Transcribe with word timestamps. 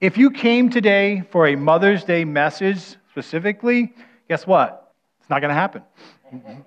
If 0.00 0.16
you 0.16 0.30
came 0.30 0.70
today 0.70 1.24
for 1.30 1.48
a 1.48 1.56
Mother's 1.56 2.04
Day 2.04 2.24
message 2.24 2.96
specifically, 3.10 3.92
guess 4.28 4.46
what? 4.46 4.94
It's 5.20 5.28
not 5.28 5.40
going 5.40 5.50
to 5.50 5.54
happen. 5.54 5.82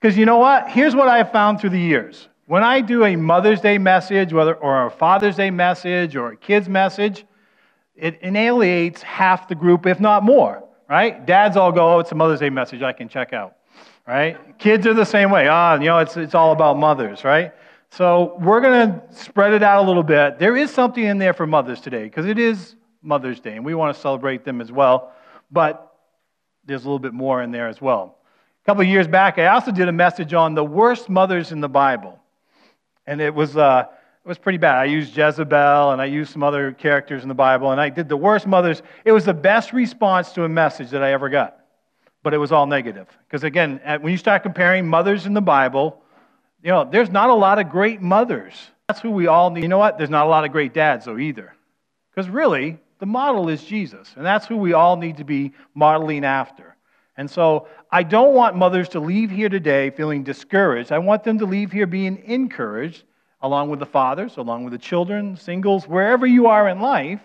Because 0.00 0.18
you 0.18 0.26
know 0.26 0.36
what? 0.36 0.68
Here's 0.68 0.94
what 0.94 1.08
I 1.08 1.16
have 1.16 1.32
found 1.32 1.58
through 1.58 1.70
the 1.70 1.80
years. 1.80 2.28
When 2.44 2.62
I 2.62 2.82
do 2.82 3.06
a 3.06 3.16
Mother's 3.16 3.62
Day 3.62 3.78
message, 3.78 4.34
whether 4.34 4.54
or 4.54 4.84
a 4.84 4.90
Father's 4.90 5.36
Day 5.36 5.50
message 5.50 6.14
or 6.14 6.32
a 6.32 6.36
kid's 6.36 6.68
message, 6.68 7.24
it 7.96 8.20
annihilates 8.20 9.00
half 9.00 9.48
the 9.48 9.54
group, 9.54 9.86
if 9.86 10.00
not 10.00 10.22
more, 10.22 10.62
right? 10.90 11.24
Dads 11.24 11.56
all 11.56 11.72
go, 11.72 11.94
oh, 11.94 12.00
it's 12.00 12.12
a 12.12 12.14
Mother's 12.14 12.40
Day 12.40 12.50
message 12.50 12.82
I 12.82 12.92
can 12.92 13.08
check 13.08 13.32
out, 13.32 13.56
right? 14.06 14.58
Kids 14.58 14.86
are 14.86 14.92
the 14.92 15.06
same 15.06 15.30
way. 15.30 15.48
Ah, 15.48 15.76
you 15.76 15.86
know, 15.86 16.00
it's, 16.00 16.18
it's 16.18 16.34
all 16.34 16.52
about 16.52 16.76
mothers, 16.76 17.24
right? 17.24 17.54
So 17.96 18.36
we're 18.40 18.60
going 18.60 18.90
to 18.90 19.02
spread 19.14 19.52
it 19.52 19.62
out 19.62 19.84
a 19.84 19.86
little 19.86 20.02
bit. 20.02 20.40
There 20.40 20.56
is 20.56 20.72
something 20.72 21.04
in 21.04 21.18
there 21.18 21.32
for 21.32 21.46
mothers 21.46 21.80
today 21.80 22.02
because 22.02 22.26
it 22.26 22.40
is 22.40 22.74
Mother's 23.02 23.38
Day, 23.38 23.54
and 23.54 23.64
we 23.64 23.76
want 23.76 23.94
to 23.94 24.00
celebrate 24.00 24.44
them 24.44 24.60
as 24.60 24.72
well. 24.72 25.12
But 25.52 25.94
there's 26.64 26.82
a 26.82 26.86
little 26.86 26.98
bit 26.98 27.12
more 27.12 27.40
in 27.40 27.52
there 27.52 27.68
as 27.68 27.80
well. 27.80 28.18
A 28.64 28.66
couple 28.66 28.82
of 28.82 28.88
years 28.88 29.06
back, 29.06 29.38
I 29.38 29.46
also 29.46 29.70
did 29.70 29.86
a 29.86 29.92
message 29.92 30.34
on 30.34 30.56
the 30.56 30.64
worst 30.64 31.08
mothers 31.08 31.52
in 31.52 31.60
the 31.60 31.68
Bible. 31.68 32.18
And 33.06 33.20
it 33.20 33.32
was, 33.32 33.56
uh, 33.56 33.84
it 34.24 34.28
was 34.28 34.38
pretty 34.38 34.58
bad. 34.58 34.74
I 34.74 34.86
used 34.86 35.16
Jezebel 35.16 35.92
and 35.92 36.02
I 36.02 36.06
used 36.06 36.32
some 36.32 36.42
other 36.42 36.72
characters 36.72 37.22
in 37.22 37.28
the 37.28 37.34
Bible, 37.34 37.70
and 37.70 37.80
I 37.80 37.90
did 37.90 38.08
the 38.08 38.16
worst 38.16 38.48
mothers. 38.48 38.82
It 39.04 39.12
was 39.12 39.24
the 39.24 39.34
best 39.34 39.72
response 39.72 40.32
to 40.32 40.42
a 40.42 40.48
message 40.48 40.90
that 40.90 41.04
I 41.04 41.12
ever 41.12 41.28
got, 41.28 41.58
but 42.24 42.34
it 42.34 42.38
was 42.38 42.50
all 42.50 42.66
negative. 42.66 43.06
Because 43.28 43.44
again, 43.44 43.80
when 44.00 44.10
you 44.10 44.18
start 44.18 44.42
comparing 44.42 44.84
mothers 44.84 45.26
in 45.26 45.32
the 45.32 45.40
Bible, 45.40 46.00
you 46.64 46.70
know, 46.70 46.88
there's 46.90 47.10
not 47.10 47.28
a 47.28 47.34
lot 47.34 47.58
of 47.58 47.68
great 47.68 48.00
mothers. 48.00 48.54
That's 48.88 49.00
who 49.00 49.10
we 49.10 49.26
all 49.26 49.50
need. 49.50 49.62
You 49.62 49.68
know 49.68 49.78
what? 49.78 49.98
There's 49.98 50.10
not 50.10 50.24
a 50.24 50.28
lot 50.28 50.44
of 50.44 50.50
great 50.50 50.72
dads, 50.72 51.04
though, 51.04 51.18
either. 51.18 51.54
Because 52.10 52.30
really, 52.30 52.78
the 53.00 53.06
model 53.06 53.50
is 53.50 53.62
Jesus, 53.62 54.10
and 54.16 54.24
that's 54.24 54.46
who 54.46 54.56
we 54.56 54.72
all 54.72 54.96
need 54.96 55.18
to 55.18 55.24
be 55.24 55.52
modeling 55.74 56.24
after. 56.24 56.74
And 57.18 57.30
so 57.30 57.68
I 57.92 58.02
don't 58.02 58.34
want 58.34 58.56
mothers 58.56 58.88
to 58.90 59.00
leave 59.00 59.30
here 59.30 59.50
today 59.50 59.90
feeling 59.90 60.24
discouraged. 60.24 60.90
I 60.90 60.98
want 60.98 61.22
them 61.22 61.38
to 61.38 61.46
leave 61.46 61.70
here 61.70 61.86
being 61.86 62.22
encouraged, 62.24 63.04
along 63.42 63.68
with 63.68 63.78
the 63.78 63.86
fathers, 63.86 64.38
along 64.38 64.64
with 64.64 64.72
the 64.72 64.78
children, 64.78 65.36
singles, 65.36 65.86
wherever 65.86 66.26
you 66.26 66.46
are 66.46 66.68
in 66.70 66.80
life. 66.80 67.20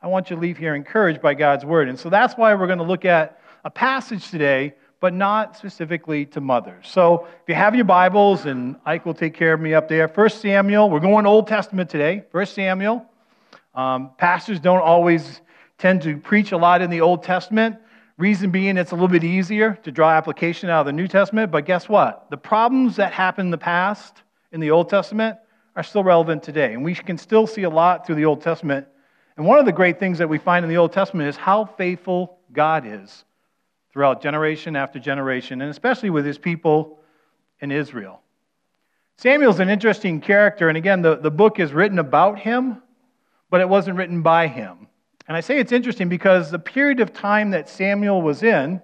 I 0.00 0.06
want 0.06 0.30
you 0.30 0.36
to 0.36 0.42
leave 0.42 0.56
here 0.56 0.76
encouraged 0.76 1.20
by 1.20 1.34
God's 1.34 1.64
word. 1.64 1.88
And 1.88 1.98
so 1.98 2.10
that's 2.10 2.34
why 2.34 2.54
we're 2.54 2.66
going 2.68 2.78
to 2.78 2.84
look 2.84 3.04
at 3.04 3.40
a 3.64 3.70
passage 3.70 4.30
today, 4.30 4.74
but 5.00 5.14
not 5.14 5.56
specifically 5.56 6.26
to 6.26 6.40
mothers. 6.40 6.88
So 6.88 7.26
if 7.26 7.48
you 7.48 7.54
have 7.54 7.74
your 7.74 7.84
Bibles, 7.84 8.46
and 8.46 8.76
Ike 8.84 9.06
will 9.06 9.14
take 9.14 9.34
care 9.34 9.52
of 9.52 9.60
me 9.60 9.74
up 9.74 9.88
there, 9.88 10.08
1 10.08 10.30
Samuel, 10.30 10.90
we're 10.90 11.00
going 11.00 11.26
Old 11.26 11.46
Testament 11.46 11.88
today, 11.88 12.24
1 12.32 12.46
Samuel. 12.46 13.06
Um, 13.74 14.10
pastors 14.18 14.58
don't 14.58 14.80
always 14.80 15.40
tend 15.78 16.02
to 16.02 16.16
preach 16.16 16.50
a 16.50 16.56
lot 16.56 16.82
in 16.82 16.90
the 16.90 17.00
Old 17.00 17.22
Testament. 17.22 17.76
Reason 18.16 18.50
being, 18.50 18.76
it's 18.76 18.90
a 18.90 18.94
little 18.96 19.06
bit 19.06 19.22
easier 19.22 19.78
to 19.84 19.92
draw 19.92 20.10
application 20.10 20.68
out 20.68 20.80
of 20.80 20.86
the 20.86 20.92
New 20.92 21.06
Testament. 21.06 21.52
But 21.52 21.64
guess 21.64 21.88
what? 21.88 22.28
The 22.30 22.36
problems 22.36 22.96
that 22.96 23.12
happened 23.12 23.46
in 23.46 23.50
the 23.52 23.58
past 23.58 24.22
in 24.50 24.58
the 24.58 24.72
Old 24.72 24.88
Testament 24.88 25.38
are 25.76 25.84
still 25.84 26.02
relevant 26.02 26.42
today. 26.42 26.74
And 26.74 26.82
we 26.82 26.96
can 26.96 27.16
still 27.16 27.46
see 27.46 27.62
a 27.62 27.70
lot 27.70 28.04
through 28.04 28.16
the 28.16 28.24
Old 28.24 28.40
Testament. 28.40 28.88
And 29.36 29.46
one 29.46 29.60
of 29.60 29.66
the 29.66 29.72
great 29.72 30.00
things 30.00 30.18
that 30.18 30.28
we 30.28 30.38
find 30.38 30.64
in 30.64 30.68
the 30.68 30.78
Old 30.78 30.92
Testament 30.92 31.28
is 31.28 31.36
how 31.36 31.64
faithful 31.64 32.40
God 32.52 32.84
is 32.84 33.24
throughout 33.98 34.22
generation 34.22 34.76
after 34.76 35.00
generation, 35.00 35.60
and 35.60 35.72
especially 35.72 36.08
with 36.08 36.24
his 36.24 36.38
people 36.38 37.00
in 37.58 37.72
Israel. 37.72 38.20
Samuel's 39.16 39.58
an 39.58 39.68
interesting 39.68 40.20
character, 40.20 40.68
and 40.68 40.78
again, 40.78 41.02
the, 41.02 41.16
the 41.16 41.32
book 41.32 41.58
is 41.58 41.72
written 41.72 41.98
about 41.98 42.38
him, 42.38 42.80
but 43.50 43.60
it 43.60 43.68
wasn't 43.68 43.96
written 43.96 44.22
by 44.22 44.46
him. 44.46 44.86
And 45.26 45.36
I 45.36 45.40
say 45.40 45.58
it's 45.58 45.72
interesting 45.72 46.08
because 46.08 46.48
the 46.48 46.60
period 46.60 47.00
of 47.00 47.12
time 47.12 47.50
that 47.50 47.68
Samuel 47.68 48.22
was 48.22 48.44
in, 48.44 48.80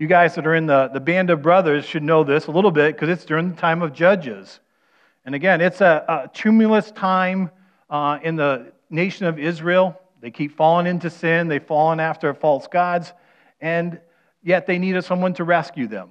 you 0.00 0.08
guys 0.08 0.34
that 0.34 0.48
are 0.48 0.56
in 0.56 0.66
the, 0.66 0.88
the 0.88 0.98
band 0.98 1.30
of 1.30 1.42
brothers 1.42 1.84
should 1.84 2.02
know 2.02 2.24
this 2.24 2.48
a 2.48 2.50
little 2.50 2.72
bit 2.72 2.96
because 2.96 3.08
it's 3.08 3.24
during 3.24 3.50
the 3.50 3.56
time 3.56 3.82
of 3.82 3.92
Judges. 3.92 4.58
And 5.24 5.36
again, 5.36 5.60
it's 5.60 5.80
a, 5.80 6.04
a 6.08 6.30
tumultuous 6.34 6.90
time 6.90 7.52
uh, 7.88 8.18
in 8.20 8.34
the 8.34 8.72
nation 8.90 9.26
of 9.26 9.38
Israel. 9.38 9.96
They 10.20 10.32
keep 10.32 10.56
falling 10.56 10.88
into 10.88 11.08
sin, 11.08 11.46
they've 11.46 11.62
fallen 11.62 12.00
after 12.00 12.34
false 12.34 12.66
gods, 12.66 13.12
and 13.60 14.00
yet 14.46 14.64
they 14.64 14.78
needed 14.78 15.04
someone 15.04 15.34
to 15.34 15.42
rescue 15.42 15.88
them. 15.88 16.10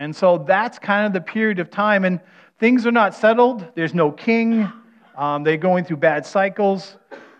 And 0.00 0.14
so 0.14 0.38
that's 0.38 0.80
kind 0.80 1.06
of 1.06 1.12
the 1.12 1.20
period 1.20 1.60
of 1.60 1.70
time. 1.70 2.04
And 2.04 2.20
things 2.58 2.84
are 2.86 2.92
not 2.92 3.14
settled, 3.14 3.64
there's 3.76 3.94
no 3.94 4.10
king, 4.10 4.70
um, 5.16 5.44
they're 5.44 5.56
going 5.56 5.84
through 5.84 5.98
bad 5.98 6.26
cycles. 6.26 6.96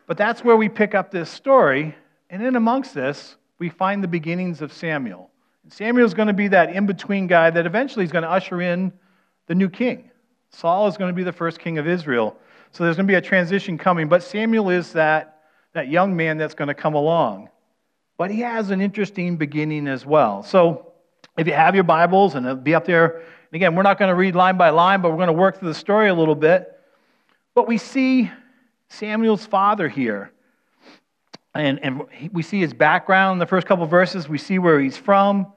But 0.07 0.17
that's 0.17 0.45
where 0.45 0.57
we 0.57 0.69
pick 0.69 0.95
up 0.95 1.11
this 1.11 1.29
story. 1.29 1.95
And 2.31 2.41
in 2.41 2.55
amongst 2.55 2.95
this, 2.95 3.37
we 3.59 3.69
find 3.69 4.03
the 4.03 4.09
beginnings 4.09 4.63
of 4.63 4.73
Samuel. 4.73 5.29
Samuel 5.71 6.07
is 6.07 6.15
going 6.15 6.29
to 6.29 6.35
be 6.35 6.49
that 6.49 6.71
in 6.71 6.87
between 6.87 7.27
guy 7.27 7.51
that 7.51 7.67
eventually 7.67 8.05
is 8.05 8.13
going 8.13 8.23
to 8.23 8.31
usher 8.31 8.63
in 8.63 8.93
the 9.49 9.57
new 9.57 9.69
king. 9.69 10.11
Saul 10.51 10.87
is 10.87 10.97
going 10.97 11.11
to 11.11 11.17
be 11.17 11.25
the 11.25 11.33
first 11.33 11.59
king 11.59 11.79
of 11.79 11.89
Israel. 11.89 12.37
So 12.71 12.85
there's 12.85 12.97
going 12.97 13.09
to 13.09 13.11
be 13.11 13.17
a 13.17 13.21
transition 13.21 13.77
coming. 13.77 14.09
But 14.09 14.23
Samuel 14.23 14.71
is 14.71 14.93
that, 14.93 15.43
that 15.73 15.89
young 15.89 16.17
man 16.17 16.39
that's 16.39 16.55
going 16.55 16.69
to 16.69 16.75
come 16.75 16.95
along. 16.95 17.51
But 18.19 18.33
he 18.33 18.41
has 18.41 18.71
an 18.71 18.81
interesting 18.81 19.37
beginning 19.37 19.87
as 19.87 20.05
well. 20.05 20.43
So 20.43 20.93
if 21.39 21.47
you 21.47 21.53
have 21.55 21.75
your 21.77 21.85
Bibles, 21.85 22.35
and 22.35 22.45
it'll 22.45 22.57
be 22.57 22.75
up 22.75 22.85
there, 22.85 23.19
and 23.19 23.55
again, 23.55 23.77
we're 23.77 23.85
not 23.85 23.99
going 23.99 24.11
to 24.11 24.17
read 24.17 24.35
line 24.35 24.59
by 24.59 24.71
line, 24.71 25.01
but 25.01 25.11
we're 25.11 25.17
going 25.17 25.29
to 25.29 25.33
work 25.33 25.61
through 25.61 25.69
the 25.69 25.75
story 25.75 26.09
a 26.09 26.15
little 26.15 26.35
bit. 26.35 26.79
But 27.55 27.69
we 27.69 27.79
see 27.79 28.31
Samuel's 28.89 29.47
father 29.47 29.89
here. 29.89 30.33
And, 31.55 31.79
and 31.83 32.03
we 32.33 32.43
see 32.43 32.61
his 32.61 32.75
background 32.75 33.37
in 33.37 33.39
the 33.39 33.47
first 33.47 33.67
couple 33.67 33.87
verses. 33.87 34.29
We 34.29 34.39
see 34.39 34.59
where 34.59 34.81
he's 34.81 34.97
from. 34.97 35.53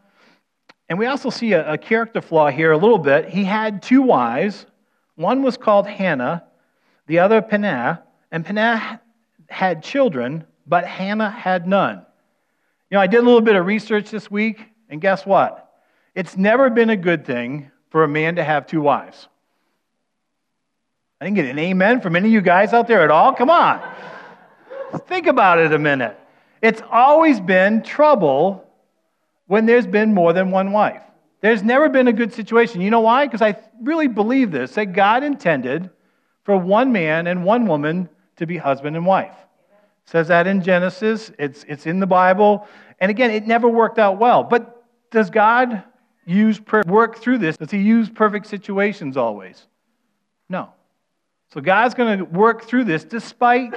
And 0.87 0.99
we 0.99 1.07
also 1.07 1.31
see 1.31 1.53
a, 1.53 1.73
a 1.73 1.77
character 1.77 2.21
flaw 2.21 2.49
here 2.49 2.71
a 2.71 2.77
little 2.77 2.99
bit. 2.99 3.27
He 3.27 3.43
had 3.43 3.81
two 3.81 4.03
wives. 4.03 4.67
One 5.15 5.41
was 5.41 5.57
called 5.57 5.87
Hannah, 5.87 6.43
the 7.07 7.19
other 7.19 7.41
Peninnah. 7.41 8.03
And 8.31 8.45
Peninnah 8.45 9.01
had 9.49 9.83
children, 9.83 10.45
but 10.67 10.85
Hannah 10.85 11.29
had 11.29 11.67
none. 11.67 12.05
You 12.91 12.97
know, 12.97 13.01
I 13.01 13.07
did 13.07 13.21
a 13.21 13.23
little 13.23 13.39
bit 13.39 13.55
of 13.55 13.65
research 13.65 14.11
this 14.11 14.29
week, 14.29 14.65
and 14.89 14.99
guess 14.99 15.25
what? 15.25 15.71
It's 16.13 16.35
never 16.35 16.69
been 16.69 16.89
a 16.89 16.97
good 16.97 17.25
thing 17.25 17.71
for 17.89 18.03
a 18.03 18.07
man 18.07 18.35
to 18.35 18.43
have 18.43 18.67
two 18.67 18.81
wives. 18.81 19.29
I 21.21 21.25
didn't 21.25 21.37
get 21.37 21.45
an 21.45 21.57
amen 21.57 22.01
from 22.01 22.17
any 22.17 22.27
of 22.27 22.33
you 22.33 22.41
guys 22.41 22.73
out 22.73 22.89
there 22.89 23.01
at 23.01 23.09
all. 23.09 23.33
Come 23.33 23.49
on. 23.49 23.81
Think 25.07 25.27
about 25.27 25.57
it 25.59 25.71
a 25.71 25.79
minute. 25.79 26.19
It's 26.61 26.81
always 26.91 27.39
been 27.39 27.81
trouble 27.81 28.67
when 29.47 29.65
there's 29.65 29.87
been 29.87 30.13
more 30.13 30.33
than 30.33 30.51
one 30.51 30.73
wife. 30.73 31.01
There's 31.39 31.63
never 31.63 31.87
been 31.87 32.09
a 32.09 32.13
good 32.13 32.33
situation. 32.33 32.81
You 32.81 32.89
know 32.89 32.99
why? 32.99 33.25
Because 33.25 33.41
I 33.41 33.57
really 33.81 34.09
believe 34.09 34.51
this 34.51 34.75
that 34.75 34.87
God 34.87 35.23
intended 35.23 35.89
for 36.43 36.57
one 36.57 36.91
man 36.91 37.27
and 37.27 37.45
one 37.45 37.67
woman 37.67 38.09
to 38.35 38.45
be 38.45 38.57
husband 38.57 38.97
and 38.97 39.05
wife. 39.05 39.35
Says 40.11 40.27
that 40.27 40.45
in 40.45 40.61
Genesis, 40.61 41.31
it's, 41.39 41.63
it's 41.69 41.85
in 41.85 42.01
the 42.01 42.07
Bible. 42.07 42.67
And 42.99 43.09
again, 43.09 43.31
it 43.31 43.47
never 43.47 43.69
worked 43.69 43.97
out 43.97 44.19
well. 44.19 44.43
But 44.43 44.83
does 45.09 45.29
God 45.29 45.83
use 46.25 46.59
work 46.85 47.17
through 47.19 47.37
this? 47.37 47.55
Does 47.55 47.71
he 47.71 47.77
use 47.77 48.09
perfect 48.09 48.47
situations 48.47 49.15
always? 49.15 49.67
No. 50.49 50.69
So 51.53 51.61
God's 51.61 51.93
going 51.93 52.19
to 52.19 52.25
work 52.25 52.65
through 52.65 52.83
this 52.83 53.05
despite 53.05 53.73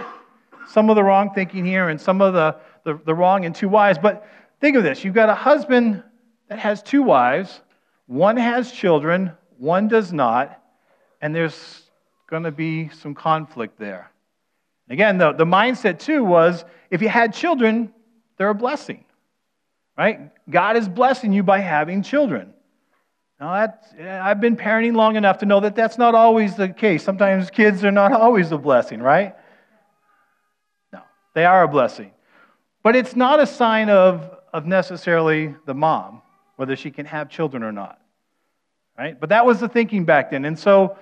some 0.69 0.91
of 0.91 0.97
the 0.97 1.05
wrong 1.05 1.31
thinking 1.33 1.65
here 1.65 1.89
and 1.89 2.01
some 2.01 2.21
of 2.21 2.35
the, 2.35 2.57
the, 2.83 3.01
the 3.05 3.15
wrong 3.15 3.45
and 3.45 3.55
two 3.55 3.69
wives. 3.69 3.99
But 4.03 4.27
think 4.61 4.77
of 4.77 4.83
this 4.83 5.05
you've 5.05 5.15
got 5.15 5.29
a 5.29 5.35
husband 5.35 6.03
that 6.49 6.59
has 6.59 6.83
two 6.83 7.05
wives, 7.05 7.61
one 8.07 8.37
has 8.37 8.73
children, 8.73 9.31
one 9.59 9.87
does 9.87 10.13
not, 10.13 10.61
and 11.21 11.33
there's 11.33 11.83
going 12.27 12.43
to 12.43 12.51
be 12.51 12.89
some 12.89 13.15
conflict 13.15 13.79
there. 13.79 14.11
Again, 14.89 15.19
the, 15.19 15.33
the 15.33 15.45
mindset 15.45 15.99
too 15.99 16.25
was 16.25 16.65
if 16.91 17.01
you 17.01 17.09
had 17.09 17.33
children, 17.33 17.93
they're 18.37 18.51
a 18.51 18.55
blessing, 18.55 19.05
right? 19.97 20.31
God 20.49 20.77
is 20.77 20.89
blessing 20.89 21.33
you 21.33 21.43
by 21.43 21.61
having 21.61 22.03
children. 22.03 22.53
Now, 23.41 23.73
I've 23.99 24.41
been 24.41 24.57
parenting 24.57 24.95
long 24.95 25.17
enough 25.17 25.39
to 25.39 25.47
know 25.47 25.61
that 25.61 25.75
that's 25.75 25.99
not 25.99 26.15
always 26.15 26.55
the 26.55 26.69
case. 26.69 27.03
Sometimes 27.03 27.51
kids 27.51 27.85
are 27.85 27.91
not 27.91 28.13
always 28.21 28.53
a 28.53 28.59
blessing, 28.59 29.01
right? 29.01 29.35
No, 30.93 31.01
they 31.35 31.45
are 31.45 31.65
a 31.65 31.69
blessing. 31.69 32.13
But 32.83 32.95
it's 32.95 33.17
not 33.17 33.41
a 33.41 33.47
sign 33.47 33.89
of, 33.91 34.31
of 34.53 34.67
necessarily 34.67 35.55
the 35.67 35.75
mom, 35.75 36.23
whether 36.57 36.77
she 36.77 36.91
can 36.91 37.07
have 37.07 37.29
children 37.29 37.63
or 37.63 37.73
not. 37.73 37.99
Right? 38.97 39.19
But 39.19 39.31
that 39.31 39.45
was 39.45 39.59
the 39.59 39.69
thinking 39.69 40.05
back 40.05 40.31
then. 40.31 40.45
And 40.45 40.57
so 40.57 40.97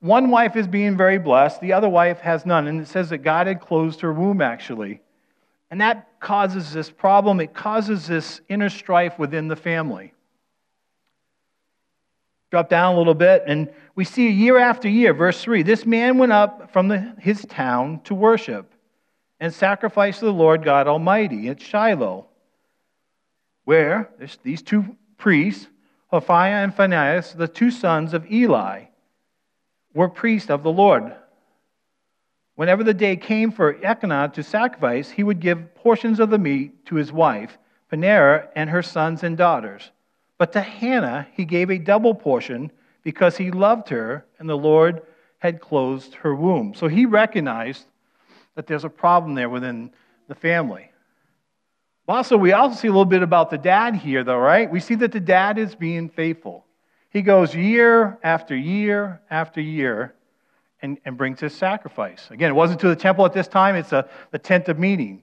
one 0.00 0.30
wife 0.30 0.54
is 0.56 0.66
being 0.66 0.96
very 0.96 1.18
blessed, 1.18 1.60
the 1.60 1.72
other 1.72 1.88
wife 1.88 2.20
has 2.20 2.46
none. 2.46 2.68
And 2.68 2.80
it 2.80 2.88
says 2.88 3.10
that 3.10 3.18
God 3.18 3.46
had 3.46 3.60
closed 3.60 4.00
her 4.02 4.12
womb, 4.12 4.40
actually. 4.40 5.00
And 5.70 5.80
that 5.80 6.08
causes 6.20 6.72
this 6.72 6.90
problem. 6.90 7.40
It 7.40 7.52
causes 7.52 8.06
this 8.06 8.40
inner 8.48 8.70
strife 8.70 9.18
within 9.18 9.48
the 9.48 9.56
family. 9.56 10.14
Drop 12.50 12.70
down 12.70 12.94
a 12.94 12.98
little 12.98 13.14
bit, 13.14 13.42
and 13.46 13.70
we 13.94 14.04
see 14.04 14.30
year 14.30 14.56
after 14.56 14.88
year, 14.88 15.12
verse 15.12 15.42
3 15.42 15.62
this 15.62 15.84
man 15.84 16.16
went 16.16 16.32
up 16.32 16.72
from 16.72 16.88
the, 16.88 17.14
his 17.18 17.44
town 17.44 18.00
to 18.04 18.14
worship. 18.14 18.72
and 19.40 19.52
sacrifice 19.54 20.18
to 20.18 20.24
the 20.24 20.32
Lord 20.32 20.64
God 20.64 20.88
Almighty 20.88 21.48
at 21.48 21.60
Shiloh, 21.60 22.26
where 23.64 24.10
these 24.42 24.62
two 24.62 24.96
priests, 25.16 25.68
Hophni 26.08 26.48
and 26.48 26.74
Phinehas, 26.74 27.34
the 27.34 27.46
two 27.46 27.70
sons 27.70 28.14
of 28.14 28.30
Eli, 28.32 28.87
were 29.94 30.08
priests 30.08 30.50
of 30.50 30.62
the 30.62 30.72
Lord. 30.72 31.14
Whenever 32.54 32.82
the 32.82 32.94
day 32.94 33.16
came 33.16 33.52
for 33.52 33.82
Elkanah 33.84 34.32
to 34.34 34.42
sacrifice, 34.42 35.10
he 35.10 35.22
would 35.22 35.40
give 35.40 35.74
portions 35.76 36.18
of 36.18 36.30
the 36.30 36.38
meat 36.38 36.86
to 36.86 36.96
his 36.96 37.12
wife, 37.12 37.56
Peninnah, 37.88 38.48
and 38.56 38.68
her 38.68 38.82
sons 38.82 39.22
and 39.22 39.36
daughters. 39.36 39.90
But 40.38 40.52
to 40.52 40.60
Hannah 40.60 41.28
he 41.32 41.44
gave 41.44 41.70
a 41.70 41.78
double 41.78 42.14
portion 42.14 42.72
because 43.02 43.36
he 43.36 43.50
loved 43.50 43.88
her, 43.88 44.26
and 44.38 44.48
the 44.48 44.56
Lord 44.56 45.02
had 45.38 45.60
closed 45.60 46.14
her 46.14 46.34
womb. 46.34 46.74
So 46.74 46.88
he 46.88 47.06
recognized 47.06 47.86
that 48.56 48.66
there's 48.66 48.84
a 48.84 48.90
problem 48.90 49.34
there 49.34 49.48
within 49.48 49.90
the 50.26 50.34
family. 50.34 50.90
Also, 52.08 52.36
we 52.36 52.52
also 52.52 52.74
see 52.74 52.88
a 52.88 52.90
little 52.90 53.04
bit 53.04 53.22
about 53.22 53.50
the 53.50 53.58
dad 53.58 53.94
here, 53.94 54.24
though, 54.24 54.38
right? 54.38 54.70
We 54.70 54.80
see 54.80 54.94
that 54.96 55.12
the 55.12 55.20
dad 55.20 55.58
is 55.58 55.74
being 55.74 56.08
faithful. 56.08 56.64
He 57.10 57.22
goes 57.22 57.54
year 57.54 58.18
after 58.22 58.56
year 58.56 59.20
after 59.30 59.60
year 59.60 60.14
and, 60.82 60.98
and 61.04 61.16
brings 61.16 61.40
his 61.40 61.54
sacrifice. 61.54 62.28
Again, 62.30 62.50
it 62.50 62.54
wasn't 62.54 62.80
to 62.80 62.88
the 62.88 62.96
temple 62.96 63.24
at 63.24 63.32
this 63.32 63.48
time, 63.48 63.74
it's 63.74 63.92
a, 63.92 64.08
the 64.30 64.38
tent 64.38 64.68
of 64.68 64.78
meeting. 64.78 65.22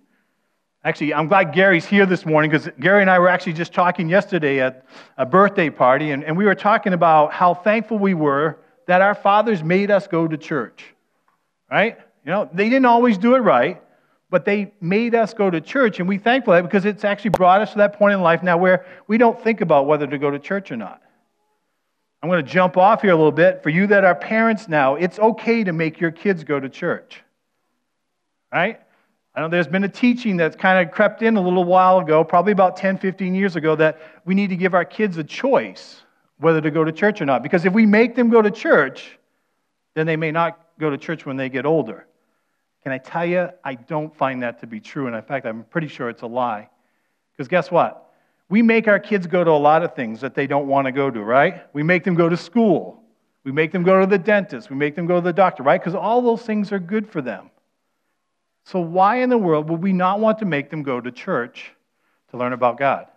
Actually, 0.83 1.13
I'm 1.13 1.27
glad 1.27 1.53
Gary's 1.53 1.85
here 1.85 2.05
this 2.05 2.25
morning 2.25 2.51
because 2.51 2.69
Gary 2.79 3.01
and 3.01 3.09
I 3.09 3.17
were 3.17 3.27
actually 3.27 3.53
just 3.53 3.73
talking 3.73 4.07
yesterday 4.07 4.59
at 4.61 4.85
a 5.17 5.25
birthday 5.25 5.69
party, 5.69 6.11
and, 6.11 6.23
and 6.23 6.37
we 6.37 6.45
were 6.45 6.53
talking 6.53 6.93
about 6.93 7.33
how 7.33 7.55
thankful 7.55 7.97
we 7.97 8.13
were 8.13 8.59
that 8.85 9.01
our 9.01 9.15
fathers 9.15 9.63
made 9.63 9.89
us 9.89 10.05
go 10.05 10.27
to 10.27 10.37
church. 10.37 10.93
Right? 11.71 11.97
You 12.23 12.31
know, 12.31 12.49
they 12.53 12.65
didn't 12.65 12.85
always 12.85 13.17
do 13.17 13.33
it 13.33 13.39
right, 13.39 13.81
but 14.29 14.45
they 14.45 14.73
made 14.79 15.15
us 15.15 15.33
go 15.33 15.49
to 15.49 15.59
church, 15.59 15.99
and 15.99 16.07
we 16.07 16.19
thankful 16.19 16.53
that 16.53 16.61
because 16.61 16.85
it's 16.85 17.03
actually 17.03 17.31
brought 17.31 17.61
us 17.61 17.71
to 17.71 17.79
that 17.79 17.93
point 17.93 18.13
in 18.13 18.21
life 18.21 18.43
now 18.43 18.57
where 18.57 18.85
we 19.07 19.17
don't 19.17 19.41
think 19.41 19.61
about 19.61 19.87
whether 19.87 20.05
to 20.05 20.17
go 20.19 20.29
to 20.29 20.37
church 20.37 20.71
or 20.71 20.77
not. 20.77 21.01
I'm 22.21 22.29
going 22.29 22.43
to 22.43 22.51
jump 22.51 22.77
off 22.77 23.01
here 23.01 23.11
a 23.11 23.15
little 23.15 23.31
bit. 23.31 23.61
For 23.61 23.69
you 23.69 23.87
that 23.87 24.03
are 24.03 24.15
parents 24.15 24.67
now, 24.67 24.95
it's 24.95 25.19
okay 25.19 25.63
to 25.63 25.73
make 25.73 25.99
your 25.99 26.11
kids 26.11 26.43
go 26.43 26.59
to 26.59 26.69
church. 26.69 27.21
Right? 28.51 28.79
I 29.35 29.41
know 29.41 29.49
there's 29.49 29.67
been 29.67 29.83
a 29.83 29.89
teaching 29.89 30.37
that's 30.37 30.55
kind 30.55 30.85
of 30.87 30.93
crept 30.93 31.21
in 31.21 31.35
a 31.35 31.41
little 31.41 31.65
while 31.65 31.99
ago, 31.99 32.23
probably 32.23 32.53
about 32.53 32.77
10, 32.77 32.97
15 32.97 33.35
years 33.35 33.55
ago, 33.55 33.75
that 33.75 33.99
we 34.23 34.33
need 34.33 34.49
to 34.49 34.55
give 34.55 34.73
our 34.73 34.85
kids 34.85 35.17
a 35.17 35.23
choice 35.23 36.01
whether 36.37 36.61
to 36.61 36.71
go 36.71 36.83
to 36.83 36.91
church 36.91 37.21
or 37.21 37.25
not. 37.25 37.43
Because 37.43 37.65
if 37.65 37.73
we 37.73 37.85
make 37.85 38.15
them 38.15 38.29
go 38.29 38.41
to 38.41 38.51
church, 38.51 39.17
then 39.93 40.05
they 40.05 40.15
may 40.15 40.31
not 40.31 40.59
go 40.79 40.89
to 40.89 40.97
church 40.97 41.25
when 41.25 41.37
they 41.37 41.49
get 41.49 41.65
older. 41.65 42.07
Can 42.83 42.91
I 42.91 42.97
tell 42.97 43.25
you, 43.25 43.49
I 43.63 43.75
don't 43.75 44.15
find 44.15 44.43
that 44.43 44.59
to 44.61 44.67
be 44.67 44.79
true. 44.79 45.07
And 45.07 45.15
in 45.15 45.21
fact, 45.21 45.45
I'm 45.45 45.63
pretty 45.63 45.87
sure 45.87 46.09
it's 46.09 46.21
a 46.21 46.27
lie. 46.27 46.69
Because 47.31 47.47
guess 47.47 47.71
what? 47.71 48.04
We 48.49 48.61
make 48.61 48.87
our 48.87 48.99
kids 48.99 49.27
go 49.27 49.43
to 49.43 49.51
a 49.51 49.53
lot 49.53 49.83
of 49.83 49.95
things 49.95 50.21
that 50.21 50.35
they 50.35 50.47
don't 50.47 50.67
want 50.67 50.85
to 50.85 50.91
go 50.91 51.09
to, 51.09 51.21
right? 51.21 51.63
We 51.73 51.83
make 51.83 52.03
them 52.03 52.15
go 52.15 52.29
to 52.29 52.37
school. 52.37 53.01
We 53.43 53.51
make 53.51 53.71
them 53.71 53.83
go 53.83 53.99
to 53.99 54.05
the 54.05 54.17
dentist. 54.17 54.69
We 54.69 54.75
make 54.75 54.95
them 54.95 55.07
go 55.07 55.15
to 55.15 55.21
the 55.21 55.33
doctor, 55.33 55.63
right? 55.63 55.79
Because 55.79 55.95
all 55.95 56.21
those 56.21 56.41
things 56.41 56.71
are 56.71 56.79
good 56.79 57.07
for 57.07 57.21
them. 57.21 57.49
So, 58.65 58.79
why 58.79 59.17
in 59.17 59.29
the 59.29 59.37
world 59.37 59.69
would 59.69 59.81
we 59.81 59.93
not 59.93 60.19
want 60.19 60.39
to 60.39 60.45
make 60.45 60.69
them 60.71 60.81
go 60.81 60.99
to 60.99 61.11
church 61.11 61.71
to 62.31 62.37
learn 62.37 62.53
about 62.53 62.77
God? 62.77 63.07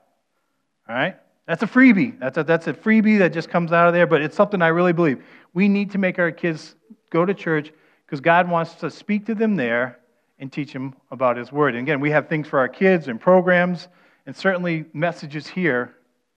All 0.89 0.95
right? 0.95 1.17
That's 1.47 1.63
a 1.63 1.67
freebie. 1.67 2.19
That's 2.19 2.37
a, 2.37 2.45
that's 2.45 2.67
a 2.67 2.75
freebie 2.75 3.19
that 3.21 3.33
just 3.33 3.49
comes 3.49 3.73
out 3.73 3.89
of 3.89 3.95
there, 3.95 4.07
but 4.07 4.21
it's 4.21 4.37
something 4.37 4.61
I 4.61 4.69
really 4.69 4.93
believe. 4.93 5.25
We 5.55 5.67
need 5.67 5.91
to 5.93 5.99
make 5.99 6.19
our 6.19 6.31
kids 6.31 6.75
go 7.11 7.25
to 7.25 7.33
church 7.33 7.73
because 8.05 8.21
God 8.21 8.51
wants 8.51 8.75
to 8.77 8.91
speak 8.91 9.25
to 9.27 9.35
them 9.35 9.57
there 9.57 9.99
and 10.39 10.53
teach 10.53 10.75
them 10.75 10.95
about 11.11 11.39
His 11.39 11.51
Word. 11.51 11.75
And 11.75 11.83
again, 11.83 12.01
we 12.01 12.11
have 12.11 12.29
things 12.29 12.47
for 12.47 12.59
our 12.59 12.69
kids 12.69 13.09
and 13.09 13.19
programs, 13.19 13.89
and 14.29 14.37
certainly 14.37 14.85
messages 14.93 15.47
here, 15.47 15.95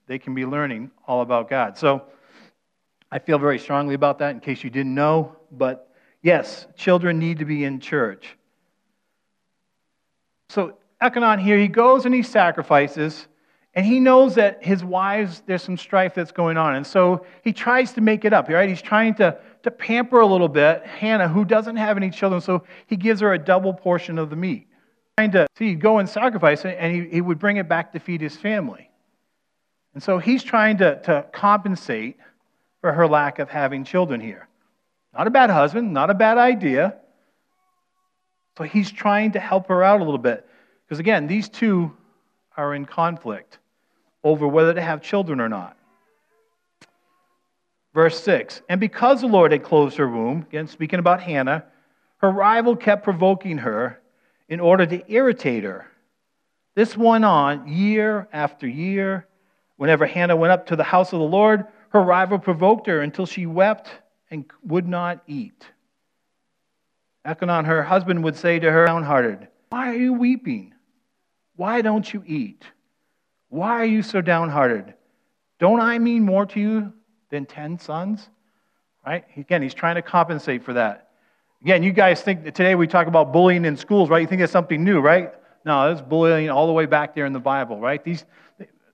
they 0.08 0.18
can 0.18 0.34
be 0.34 0.46
learning 0.46 0.90
all 1.06 1.20
about 1.20 1.50
God. 1.50 1.78
So 1.78 2.04
I 3.12 3.20
feel 3.20 3.38
very 3.38 3.60
strongly 3.60 3.96
about 3.96 4.20
that 4.20 4.30
in 4.30 4.40
case 4.40 4.64
you 4.64 4.70
didn't 4.70 4.96
know. 4.96 5.36
But 5.52 5.94
yes, 6.22 6.68
children 6.78 7.20
need 7.20 7.40
to 7.40 7.46
be 7.46 7.66
in 7.66 7.82
church. 7.82 8.38
So 10.48 10.78
Elkanah 11.02 11.42
here, 11.42 11.58
he 11.58 11.68
goes 11.68 12.06
and 12.06 12.16
he 12.16 12.24
sacrifices. 12.24 13.28
And 13.74 13.86
he 13.86 14.00
knows 14.00 14.36
that 14.36 14.64
his 14.64 14.86
wives, 14.86 15.44
there's 15.46 15.62
some 15.62 15.76
strife 15.76 16.16
that's 16.16 16.32
going 16.32 16.56
on. 16.56 16.76
And 16.76 16.88
so 16.88 17.26
he 17.44 17.52
tries 17.52 17.92
to 17.96 18.02
make 18.02 18.24
it 18.24 18.32
up, 18.32 18.48
right? 18.48 18.70
He's 18.70 18.82
trying 18.82 19.16
to, 19.16 19.38
to 19.64 19.70
pamper 19.70 20.22
a 20.22 20.26
little 20.26 20.48
bit 20.48 20.86
Hannah, 20.86 21.28
who 21.28 21.44
doesn't 21.44 21.76
have 21.76 21.98
any 21.98 22.10
children. 22.10 22.40
So 22.40 22.64
he 22.88 22.96
gives 22.96 23.20
her 23.20 23.34
a 23.34 23.40
double 23.40 23.74
portion 23.74 24.18
of 24.18 24.30
the 24.30 24.38
meat. 24.38 24.70
Trying 25.18 25.32
to 25.32 25.48
see, 25.58 25.76
go 25.76 26.00
and 26.00 26.08
sacrifice 26.08 26.66
it, 26.66 26.78
and 26.80 26.94
he, 26.94 27.10
he 27.10 27.22
would 27.22 27.40
bring 27.40 27.58
it 27.58 27.68
back 27.68 27.92
to 27.94 28.00
feed 28.00 28.22
his 28.22 28.36
family. 28.36 28.90
And 29.94 30.02
so 30.02 30.18
he's 30.18 30.44
trying 30.44 30.78
to, 30.78 31.02
to 31.04 31.26
compensate 31.34 32.18
for 32.80 32.92
her 32.92 33.08
lack 33.08 33.40
of 33.40 33.50
having 33.50 33.84
children 33.84 34.22
here. 34.22 34.48
Not 35.16 35.28
a 35.28 35.30
bad 35.30 35.50
husband, 35.50 35.94
not 35.94 36.10
a 36.10 36.14
bad 36.14 36.38
idea. 36.38 36.96
So 38.58 38.64
he's 38.64 38.92
trying 38.92 39.34
to 39.34 39.40
help 39.40 39.68
her 39.68 39.84
out 39.84 40.02
a 40.02 40.04
little 40.04 40.18
bit. 40.18 40.48
Because 40.86 41.00
again, 41.00 41.28
these 41.28 41.50
two 41.50 41.96
are 42.58 42.74
in 42.74 42.86
conflict 42.86 43.60
over 44.24 44.48
whether 44.48 44.74
to 44.74 44.82
have 44.82 45.02
children 45.02 45.40
or 45.40 45.50
not. 45.50 45.78
Verse 47.94 48.22
6 48.24 48.62
And 48.70 48.80
because 48.80 49.22
the 49.22 49.28
Lord 49.28 49.52
had 49.52 49.64
closed 49.64 49.98
her 49.98 50.08
womb, 50.08 50.46
again 50.50 50.68
speaking 50.68 51.00
about 51.00 51.22
Hannah, 51.22 51.66
her 52.18 52.32
rival 52.32 52.76
kept 52.76 53.04
provoking 53.04 53.58
her 53.60 54.01
in 54.52 54.60
order 54.60 54.86
to 54.86 55.02
irritate 55.12 55.64
her. 55.64 55.88
This 56.76 56.98
went 56.98 57.24
on 57.24 57.70
year 57.70 58.28
after 58.34 58.68
year. 58.68 59.26
Whenever 59.78 60.06
Hannah 60.06 60.36
went 60.36 60.52
up 60.52 60.68
to 60.68 60.76
the 60.76 60.84
house 60.84 61.14
of 61.14 61.20
the 61.20 61.26
Lord, 61.26 61.66
her 61.90 62.02
rival 62.02 62.38
provoked 62.38 62.86
her 62.88 63.00
until 63.00 63.26
she 63.26 63.46
wept 63.46 63.90
and 64.30 64.44
would 64.64 64.90
not 64.90 65.24
eat. 65.26 65.66
Elkanah, 67.24 67.64
her 67.64 67.82
husband, 67.82 68.26
would 68.26 68.36
say 68.36 68.60
to 68.60 68.70
her, 68.70 68.86
downhearted, 68.88 69.48
Why 69.70 69.90
are 69.90 69.96
you 69.96 70.14
weeping? 70.14 70.74
Why 71.56 71.82
don't 71.82 72.14
you 72.14 72.22
eat? 72.28 72.66
Why 73.48 73.70
are 73.70 73.86
you 73.86 74.04
so 74.04 74.20
downhearted? 74.20 74.96
Don't 75.60 75.80
I 75.80 75.98
mean 75.98 76.24
more 76.24 76.46
to 76.48 76.60
you 76.60 76.94
than 77.30 77.46
ten 77.46 77.80
sons? 77.80 78.28
Right? 79.06 79.24
Again, 79.38 79.62
he's 79.62 79.74
trying 79.74 79.96
to 79.96 80.02
compensate 80.02 80.64
for 80.64 80.74
that. 80.74 81.11
Again, 81.62 81.84
you 81.84 81.92
guys 81.92 82.22
think 82.22 82.44
that 82.46 82.56
today 82.56 82.74
we 82.74 82.88
talk 82.88 83.06
about 83.06 83.32
bullying 83.32 83.66
in 83.66 83.78
schools, 83.78 84.10
right? 84.10 84.22
You 84.22 84.28
think 84.28 84.42
it's 84.42 84.52
something 84.52 84.84
new, 84.84 85.00
right? 85.00 85.32
No, 85.64 85.92
it's 85.92 86.02
bullying 86.02 86.50
all 86.50 86.66
the 86.66 86.74
way 86.74 86.88
back 86.88 87.14
there 87.14 87.28
in 87.28 87.34
the 87.34 87.40
Bible, 87.40 87.80
right? 87.80 88.04
These, 88.04 88.26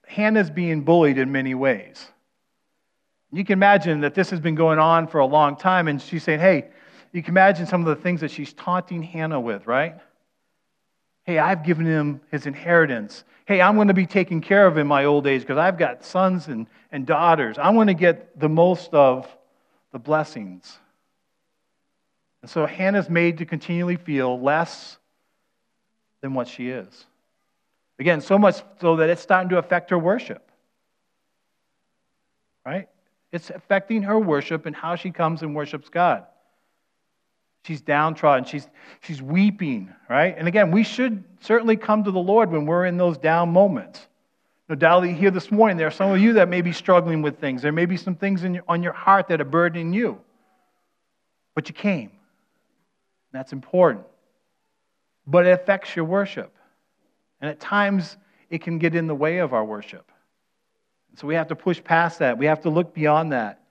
Hannah's 0.06 0.50
being 0.50 0.82
bullied 0.82 1.18
in 1.18 1.32
many 1.32 1.56
ways. 1.56 2.06
You 3.32 3.46
can 3.46 3.54
imagine 3.54 4.02
that 4.02 4.16
this 4.16 4.30
has 4.32 4.42
been 4.42 4.56
going 4.56 4.80
on 4.80 5.08
for 5.08 5.20
a 5.20 5.26
long 5.26 5.56
time, 5.56 5.88
and 5.88 6.02
she's 6.02 6.24
saying, 6.24 6.42
hey, 6.42 6.66
you 7.14 7.24
can 7.24 7.32
imagine 7.34 7.68
some 7.68 7.88
of 7.88 7.96
the 7.96 8.02
things 8.02 8.20
that 8.20 8.32
she's 8.32 8.52
taunting 8.54 9.02
Hannah 9.02 9.40
with, 9.40 9.66
right? 9.66 9.96
Hey, 11.24 11.40
I've 11.40 11.64
given 11.64 11.86
him 11.86 12.20
his 12.32 12.46
inheritance. 12.48 13.24
Hey, 13.46 13.62
I'm 13.62 13.76
going 13.76 13.88
to 13.88 13.94
be 13.94 14.06
taken 14.06 14.42
care 14.42 14.68
of 14.68 14.78
in 14.78 14.88
my 14.88 15.06
old 15.06 15.26
age 15.26 15.42
because 15.42 15.58
I've 15.58 15.78
got 15.78 16.04
sons 16.04 16.48
and, 16.48 16.68
and 16.92 17.06
daughters. 17.06 17.58
I 17.58 17.70
want 17.70 17.88
to 17.90 17.94
get 17.94 18.38
the 18.38 18.50
most 18.50 18.94
of 18.94 19.26
the 19.94 20.00
blessings. 20.00 20.80
And 22.48 22.52
so 22.54 22.66
Hannah's 22.66 23.10
made 23.10 23.40
to 23.40 23.46
continually 23.46 23.98
feel 23.98 24.40
less 24.40 24.98
than 26.22 26.34
what 26.34 26.48
she 26.48 26.70
is. 26.70 27.06
Again, 28.00 28.22
so 28.22 28.38
much 28.38 28.62
so 28.80 28.96
that 28.96 29.10
it's 29.10 29.22
starting 29.22 29.50
to 29.50 29.58
affect 29.58 29.90
her 29.90 30.00
worship. 30.00 30.50
Right? 32.66 32.88
It's 33.34 33.50
affecting 33.50 34.04
her 34.04 34.18
worship 34.18 34.66
and 34.66 34.74
how 34.74 34.96
she 34.96 35.12
comes 35.12 35.42
and 35.42 35.54
worships 35.54 35.90
God. 35.90 36.24
She's 37.66 37.82
downtrodden. 37.82 38.46
She's, 38.46 38.66
she's 39.02 39.22
weeping, 39.22 39.94
right? 40.10 40.34
And 40.38 40.48
again, 40.48 40.72
we 40.72 40.84
should 40.84 41.26
certainly 41.42 41.76
come 41.76 42.06
to 42.06 42.12
the 42.12 42.18
Lord 42.18 42.50
when 42.50 42.66
we're 42.66 42.86
in 42.86 42.96
those 42.96 43.18
down 43.18 43.52
moments. 43.52 44.08
No 44.70 44.76
doubt 44.76 45.02
here 45.02 45.32
this 45.32 45.52
morning, 45.52 45.76
there 45.76 45.88
are 45.88 45.92
some 45.92 46.12
of 46.12 46.22
you 46.22 46.32
that 46.36 46.48
may 46.48 46.62
be 46.62 46.72
struggling 46.72 47.22
with 47.22 47.40
things. 47.42 47.62
There 47.62 47.74
may 47.74 47.86
be 47.86 47.98
some 47.98 48.16
things 48.16 48.42
your, 48.42 48.64
on 48.70 48.84
your 48.84 48.94
heart 48.94 49.28
that 49.28 49.42
are 49.42 49.44
burdening 49.44 49.92
you. 49.92 50.22
But 51.54 51.68
you 51.68 51.76
came. 51.76 52.12
That's 53.38 53.54
important. 53.54 54.04
But 55.28 55.46
it 55.46 55.52
affects 55.52 55.96
your 55.96 56.06
worship. 56.06 56.56
And 57.40 57.52
at 57.52 57.60
times, 57.60 58.18
it 58.50 58.64
can 58.64 58.80
get 58.80 58.96
in 58.96 59.06
the 59.06 59.14
way 59.14 59.38
of 59.38 59.54
our 59.54 59.64
worship. 59.64 60.12
So 61.18 61.28
we 61.28 61.36
have 61.36 61.48
to 61.50 61.56
push 61.56 61.84
past 61.84 62.18
that. 62.18 62.40
We 62.40 62.48
have 62.48 62.62
to 62.62 62.72
look 62.72 62.96
beyond 62.96 63.34
that. 63.34 63.62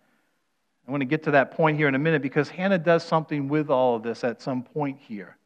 I 0.86 0.92
want 0.92 1.00
to 1.00 1.06
get 1.06 1.24
to 1.24 1.32
that 1.32 1.50
point 1.50 1.78
here 1.78 1.88
in 1.88 1.96
a 1.96 1.98
minute 1.98 2.22
because 2.22 2.48
Hannah 2.48 2.78
does 2.78 3.02
something 3.02 3.48
with 3.48 3.68
all 3.68 3.96
of 3.96 4.04
this 4.04 4.22
at 4.22 4.40
some 4.40 4.62
point 4.62 4.98
here. 5.00 5.36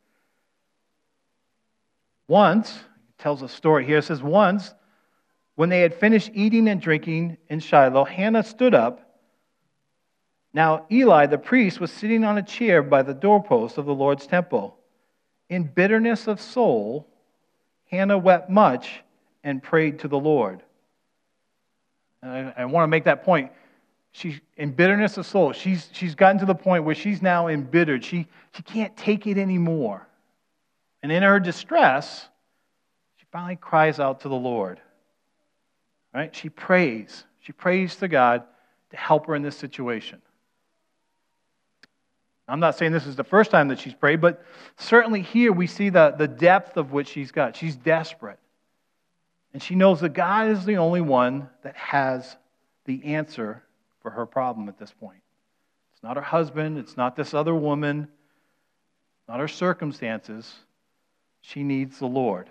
Once, 2.29 2.79
tells 3.17 3.41
a 3.41 3.49
story 3.49 3.87
here, 3.87 3.99
it 3.99 4.05
says, 4.05 4.23
Once, 4.23 4.75
when 5.55 5.71
they 5.71 5.81
had 5.81 5.95
finished 5.95 6.31
eating 6.35 6.69
and 6.69 6.79
drinking 6.79 7.39
in 7.49 7.59
Shiloh, 7.59 8.05
Hannah 8.05 8.43
stood 8.43 8.75
up. 8.75 9.10
Now, 10.53 10.87
Eli 10.91 11.27
the 11.27 11.39
priest 11.39 11.81
was 11.81 11.93
sitting 11.93 12.25
on 12.25 12.39
a 12.39 12.43
chair 12.43 12.83
by 12.83 13.03
the 13.03 13.15
doorpost 13.15 13.79
of 13.79 13.87
the 13.87 13.95
Lord's 13.95 14.27
temple. 14.27 14.77
In 15.49 15.65
bitterness 15.65 16.27
of 16.27 16.41
soul, 16.41 17.07
Hannah 17.87 18.19
wept 18.19 18.51
much 18.51 19.03
and 19.45 19.63
prayed 19.63 20.01
to 20.01 20.09
the 20.09 20.19
Lord. 20.19 20.63
I, 22.23 22.53
I 22.57 22.65
want 22.67 22.85
to 22.85 22.89
make 22.89 23.05
that 23.05 23.25
point. 23.25 23.51
She's 24.13 24.41
in 24.57 24.73
bitterness 24.73 25.17
of 25.17 25.27
soul. 25.27 25.53
She's, 25.53 25.89
she's 25.93 26.15
gotten 26.15 26.39
to 26.41 26.47
the 26.47 26.55
point 26.55 26.85
where 26.85 26.95
she's 26.95 27.23
now 27.23 27.49
embittered. 27.49 28.05
She, 28.05 28.27
she 28.57 28.63
can't 28.63 28.97
take 28.97 29.27
it 29.27 29.39
anymore. 29.39 30.07
And 31.03 31.11
in 31.13 31.23
her 31.23 31.39
distress, 31.41 32.29
she 33.17 33.27
finally 33.33 33.57
cries 33.57 34.01
out 34.01 34.21
to 34.21 34.29
the 34.29 34.35
Lord. 34.35 34.81
Right? 36.13 36.35
She 36.35 36.49
prays. 36.49 37.25
She 37.41 37.53
prays 37.53 37.97
to 37.97 38.09
God 38.09 38.43
to 38.91 38.97
help 38.97 39.27
her 39.27 39.37
in 39.37 39.43
this 39.43 39.57
situation. 39.57 40.21
I'm 42.51 42.61
not 42.61 42.77
saying 42.77 42.93
this 42.93 43.07
is 43.07 43.17
the 43.17 43.25
first 43.25 43.51
time 43.51 43.69
that 43.69 43.79
she's 43.79 43.95
prayed, 43.95 44.21
but 44.21 44.45
certainly 44.77 45.23
here 45.23 45.53
we 45.53 45.67
see 45.67 45.89
the, 45.89 46.15
the 46.17 46.27
depth 46.27 46.77
of 46.77 46.91
what 46.93 47.07
she's 47.07 47.31
got. 47.31 47.55
She's 47.55 47.77
desperate. 47.77 48.41
And 49.53 49.63
she 49.63 49.75
knows 49.75 50.01
that 50.01 50.11
God 50.11 50.49
is 50.49 50.65
the 50.65 50.79
only 50.79 51.01
one 51.01 51.49
that 51.63 51.77
has 51.77 52.37
the 52.87 53.05
answer 53.05 53.63
for 54.03 54.11
her 54.11 54.27
problem 54.27 54.69
at 54.69 54.79
this 54.79 54.93
point. 54.93 55.21
It's 55.93 56.03
not 56.03 56.17
her 56.17 56.23
husband, 56.23 56.79
it's 56.79 56.97
not 56.97 57.15
this 57.15 57.35
other 57.35 57.55
woman, 57.55 58.09
not 59.29 59.39
her 59.39 59.49
circumstances. 59.49 60.53
She 61.43 61.63
needs 61.63 61.99
the 61.99 62.07
Lord. 62.07 62.51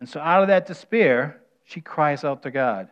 And 0.00 0.08
so, 0.08 0.18
out 0.20 0.42
of 0.42 0.48
that 0.48 0.66
despair, 0.66 1.40
she 1.64 1.80
cries 1.80 2.24
out 2.24 2.42
to 2.42 2.50
God. 2.50 2.88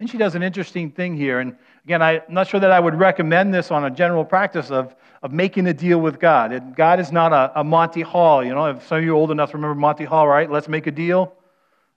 And 0.00 0.08
she 0.08 0.16
does 0.16 0.34
an 0.34 0.42
interesting 0.42 0.90
thing 0.90 1.14
here. 1.14 1.40
And 1.40 1.56
again, 1.84 2.00
I'm 2.00 2.22
not 2.28 2.48
sure 2.48 2.58
that 2.58 2.72
I 2.72 2.80
would 2.80 2.94
recommend 2.94 3.52
this 3.52 3.70
on 3.70 3.84
a 3.84 3.90
general 3.90 4.24
practice 4.24 4.70
of, 4.70 4.96
of 5.22 5.30
making 5.30 5.66
a 5.66 5.74
deal 5.74 6.00
with 6.00 6.18
God. 6.18 6.52
And 6.52 6.74
God 6.74 6.98
is 6.98 7.12
not 7.12 7.34
a, 7.34 7.60
a 7.60 7.62
Monty 7.62 8.00
Hall. 8.00 8.42
You 8.42 8.54
know, 8.54 8.64
if 8.66 8.86
some 8.86 8.98
of 8.98 9.04
you 9.04 9.12
are 9.12 9.16
old 9.16 9.30
enough 9.30 9.50
to 9.50 9.58
remember 9.58 9.74
Monty 9.74 10.04
Hall, 10.04 10.26
right? 10.26 10.50
Let's 10.50 10.68
make 10.68 10.86
a 10.86 10.90
deal. 10.90 11.34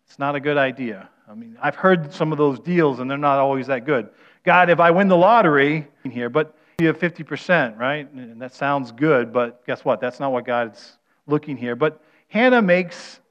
It's 0.06 0.20
not 0.20 0.36
a 0.36 0.42
good 0.42 0.58
idea. 0.58 1.10
I 1.30 1.34
mean, 1.34 1.58
I've 1.62 1.76
heard 1.76 2.14
some 2.14 2.34
of 2.34 2.38
those 2.38 2.60
deals, 2.60 3.00
and 3.00 3.10
they're 3.10 3.18
not 3.18 3.40
always 3.40 3.68
that 3.68 3.86
good. 3.86 4.10
God, 4.44 4.70
if 4.70 4.82
I 4.82 4.92
win 4.92 5.08
the 5.08 5.16
lottery 5.16 5.88
here, 6.04 6.30
but 6.30 6.54
you 6.80 6.88
have 6.88 7.00
50%, 7.00 7.78
right? 7.78 8.12
And 8.12 8.42
that 8.42 8.54
sounds 8.54 8.92
good, 8.92 9.32
but 9.32 9.66
guess 9.66 9.86
what? 9.86 10.02
That's 10.02 10.20
not 10.20 10.34
what 10.34 10.46
God's 10.46 10.98
looking 11.26 11.56
here. 11.56 11.78
But 11.78 12.04
Hannah 12.28 12.62
makes 12.62 13.22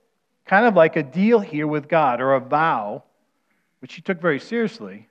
kind 0.46 0.64
of 0.64 0.74
like 0.74 0.96
a 0.96 1.02
deal 1.02 1.38
here 1.38 1.66
with 1.66 1.88
God 1.88 2.22
or 2.22 2.34
a 2.34 2.40
vow, 2.40 3.04
which 3.82 3.90
she 3.90 4.00
took 4.00 4.20
very 4.20 4.38
seriously. 4.38 5.08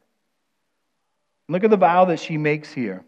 Look 1.49 1.65
at 1.65 1.69
the 1.69 1.75
vow 1.77 2.05
that 2.05 2.21
she 2.21 2.37
makes 2.37 2.71
here. 2.71 3.03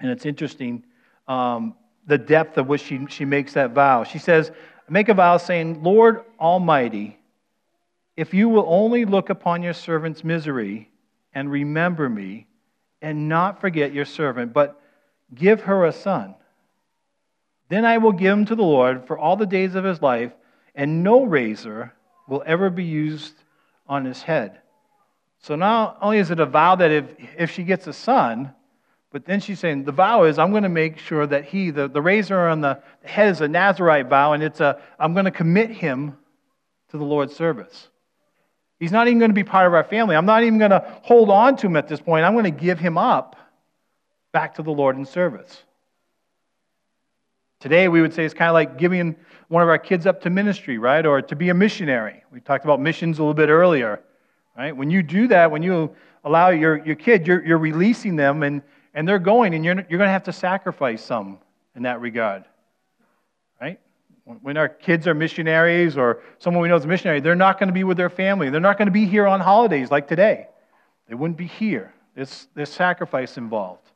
And 0.00 0.10
it's 0.10 0.26
interesting 0.26 0.82
um, 1.28 1.76
the 2.06 2.18
depth 2.18 2.58
of 2.58 2.66
which 2.66 2.80
she, 2.80 3.06
she 3.08 3.24
makes 3.24 3.52
that 3.52 3.70
vow. 3.70 4.02
She 4.02 4.18
says, 4.18 4.50
Make 4.88 5.08
a 5.08 5.14
vow 5.14 5.36
saying, 5.36 5.84
Lord 5.84 6.24
Almighty, 6.40 7.20
if 8.16 8.34
you 8.34 8.48
will 8.48 8.64
only 8.66 9.04
look 9.04 9.30
upon 9.30 9.62
your 9.62 9.74
servant's 9.74 10.24
misery 10.24 10.90
and 11.32 11.48
remember 11.48 12.08
me, 12.08 12.48
and 13.00 13.28
not 13.28 13.60
forget 13.60 13.94
your 13.94 14.04
servant, 14.04 14.52
but 14.52 14.82
give 15.32 15.60
her 15.60 15.84
a 15.84 15.92
son, 15.92 16.34
then 17.68 17.84
I 17.84 17.98
will 17.98 18.10
give 18.10 18.32
him 18.32 18.44
to 18.46 18.56
the 18.56 18.62
Lord 18.64 19.06
for 19.06 19.16
all 19.16 19.36
the 19.36 19.46
days 19.46 19.76
of 19.76 19.84
his 19.84 20.02
life, 20.02 20.32
and 20.74 21.04
no 21.04 21.22
razor 21.22 21.94
will 22.26 22.42
ever 22.44 22.68
be 22.68 22.82
used 22.82 23.34
on 23.86 24.04
his 24.04 24.22
head. 24.22 24.58
So 25.40 25.56
not 25.56 25.98
only 26.02 26.18
is 26.18 26.30
it 26.30 26.38
a 26.38 26.46
vow 26.46 26.76
that 26.76 26.90
if, 26.90 27.04
if 27.36 27.50
she 27.50 27.64
gets 27.64 27.86
a 27.86 27.92
son, 27.92 28.54
but 29.10 29.24
then 29.24 29.40
she's 29.40 29.58
saying 29.58 29.84
the 29.84 29.92
vow 29.92 30.24
is 30.24 30.38
I'm 30.38 30.50
going 30.50 30.62
to 30.62 30.68
make 30.68 30.98
sure 30.98 31.26
that 31.26 31.46
he, 31.46 31.70
the, 31.70 31.88
the 31.88 32.00
razor 32.00 32.38
on 32.38 32.60
the 32.60 32.82
head 33.02 33.28
is 33.28 33.40
a 33.40 33.48
Nazarite 33.48 34.06
vow, 34.08 34.34
and 34.34 34.42
it's 34.42 34.60
a 34.60 34.80
I'm 34.98 35.14
going 35.14 35.24
to 35.24 35.30
commit 35.30 35.70
him 35.70 36.16
to 36.90 36.98
the 36.98 37.04
Lord's 37.04 37.34
service. 37.34 37.88
He's 38.78 38.92
not 38.92 39.08
even 39.08 39.18
going 39.18 39.30
to 39.30 39.34
be 39.34 39.44
part 39.44 39.66
of 39.66 39.74
our 39.74 39.84
family. 39.84 40.16
I'm 40.16 40.26
not 40.26 40.42
even 40.42 40.58
going 40.58 40.70
to 40.70 41.00
hold 41.02 41.28
on 41.28 41.56
to 41.56 41.66
him 41.66 41.76
at 41.76 41.88
this 41.88 42.00
point. 42.00 42.24
I'm 42.24 42.32
going 42.32 42.44
to 42.44 42.50
give 42.50 42.78
him 42.78 42.96
up 42.96 43.36
back 44.32 44.54
to 44.54 44.62
the 44.62 44.70
Lord 44.70 44.96
in 44.96 45.04
service. 45.04 45.64
Today, 47.60 47.88
we 47.88 48.00
would 48.00 48.14
say 48.14 48.24
it's 48.24 48.32
kind 48.32 48.48
of 48.48 48.54
like 48.54 48.78
giving 48.78 49.16
one 49.48 49.62
of 49.62 49.68
our 49.68 49.78
kids 49.78 50.06
up 50.06 50.22
to 50.22 50.30
ministry, 50.30 50.78
right? 50.78 51.04
Or 51.04 51.20
to 51.20 51.36
be 51.36 51.50
a 51.50 51.54
missionary. 51.54 52.22
We 52.32 52.40
talked 52.40 52.64
about 52.64 52.80
missions 52.80 53.18
a 53.18 53.22
little 53.22 53.34
bit 53.34 53.50
earlier, 53.50 54.02
right? 54.60 54.76
When 54.76 54.90
you 54.90 55.02
do 55.02 55.26
that, 55.28 55.50
when 55.50 55.62
you 55.62 55.96
allow 56.22 56.50
your, 56.50 56.84
your 56.84 56.94
kid, 56.94 57.26
you're, 57.26 57.42
you're 57.42 57.56
releasing 57.56 58.14
them 58.14 58.42
and, 58.42 58.60
and 58.92 59.08
they're 59.08 59.18
going, 59.18 59.54
and 59.54 59.64
you're, 59.64 59.74
you're 59.74 59.96
going 59.96 60.08
to 60.08 60.12
have 60.12 60.24
to 60.24 60.34
sacrifice 60.34 61.02
some 61.02 61.38
in 61.74 61.84
that 61.84 62.02
regard, 62.02 62.44
right? 63.58 63.80
When 64.42 64.58
our 64.58 64.68
kids 64.68 65.06
are 65.06 65.14
missionaries 65.14 65.96
or 65.96 66.20
someone 66.36 66.62
we 66.62 66.68
know 66.68 66.76
is 66.76 66.84
a 66.84 66.88
missionary, 66.88 67.20
they're 67.20 67.34
not 67.34 67.58
going 67.58 67.68
to 67.68 67.72
be 67.72 67.84
with 67.84 67.96
their 67.96 68.10
family. 68.10 68.50
They're 68.50 68.60
not 68.60 68.76
going 68.76 68.84
to 68.84 68.92
be 68.92 69.06
here 69.06 69.26
on 69.26 69.40
holidays 69.40 69.90
like 69.90 70.06
today. 70.06 70.48
They 71.08 71.14
wouldn't 71.14 71.38
be 71.38 71.46
here. 71.46 71.94
There's, 72.14 72.46
there's 72.54 72.70
sacrifice 72.70 73.38
involved. 73.38 73.90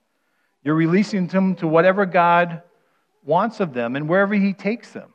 You're 0.63 0.77
releasing 0.77 1.27
them 1.27 1.57
to 1.57 1.69
whatever 1.69 2.07
God 2.07 2.63
wants 3.23 3.61
of 3.61 3.75
them 3.75 3.97
and 3.97 4.09
wherever 4.09 4.35
He 4.35 4.55
takes 4.55 4.93
them. 4.93 5.13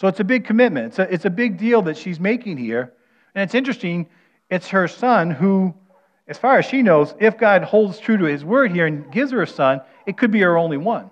So 0.00 0.08
it's 0.08 0.18
a 0.18 0.24
big 0.24 0.44
commitment. 0.44 0.88
It's 0.88 0.98
a, 0.98 1.14
it's 1.14 1.24
a 1.24 1.30
big 1.30 1.56
deal 1.56 1.82
that 1.82 1.96
she's 1.96 2.18
making 2.18 2.56
here. 2.56 2.92
And 3.36 3.44
it's 3.44 3.54
interesting, 3.54 4.08
it's 4.50 4.68
her 4.68 4.88
son 4.88 5.30
who, 5.30 5.74
as 6.28 6.38
far 6.38 6.58
as 6.58 6.64
she 6.64 6.82
knows, 6.82 7.14
if 7.20 7.36
God 7.36 7.62
holds 7.62 7.98
true 7.98 8.16
to 8.16 8.24
His 8.24 8.44
word 8.44 8.72
here 8.72 8.86
and 8.86 9.10
gives 9.12 9.32
her 9.32 9.42
a 9.42 9.46
son, 9.46 9.80
it 10.06 10.16
could 10.16 10.30
be 10.30 10.40
her 10.40 10.56
only 10.56 10.76
one 10.76 11.10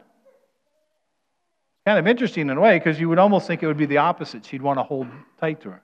kind 1.85 1.99
of 1.99 2.07
interesting 2.07 2.49
in 2.49 2.57
a 2.57 2.61
way 2.61 2.79
because 2.79 2.99
you 2.99 3.09
would 3.09 3.19
almost 3.19 3.47
think 3.47 3.63
it 3.63 3.67
would 3.67 3.77
be 3.77 3.87
the 3.87 3.99
opposite. 3.99 4.45
She'd 4.47 4.63
want 4.63 4.79
to 4.79 4.83
hold 4.83 5.07
tight 5.39 5.61
to 5.63 5.71
her. 5.71 5.83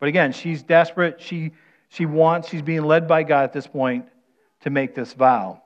But 0.00 0.08
again, 0.08 0.32
she's 0.32 0.62
desperate. 0.62 1.20
She, 1.20 1.52
she 1.88 2.04
wants, 2.04 2.48
she's 2.48 2.62
being 2.62 2.82
led 2.82 3.06
by 3.06 3.22
God 3.22 3.44
at 3.44 3.52
this 3.52 3.66
point 3.66 4.06
to 4.62 4.70
make 4.70 4.94
this 4.94 5.12
vow. 5.12 5.62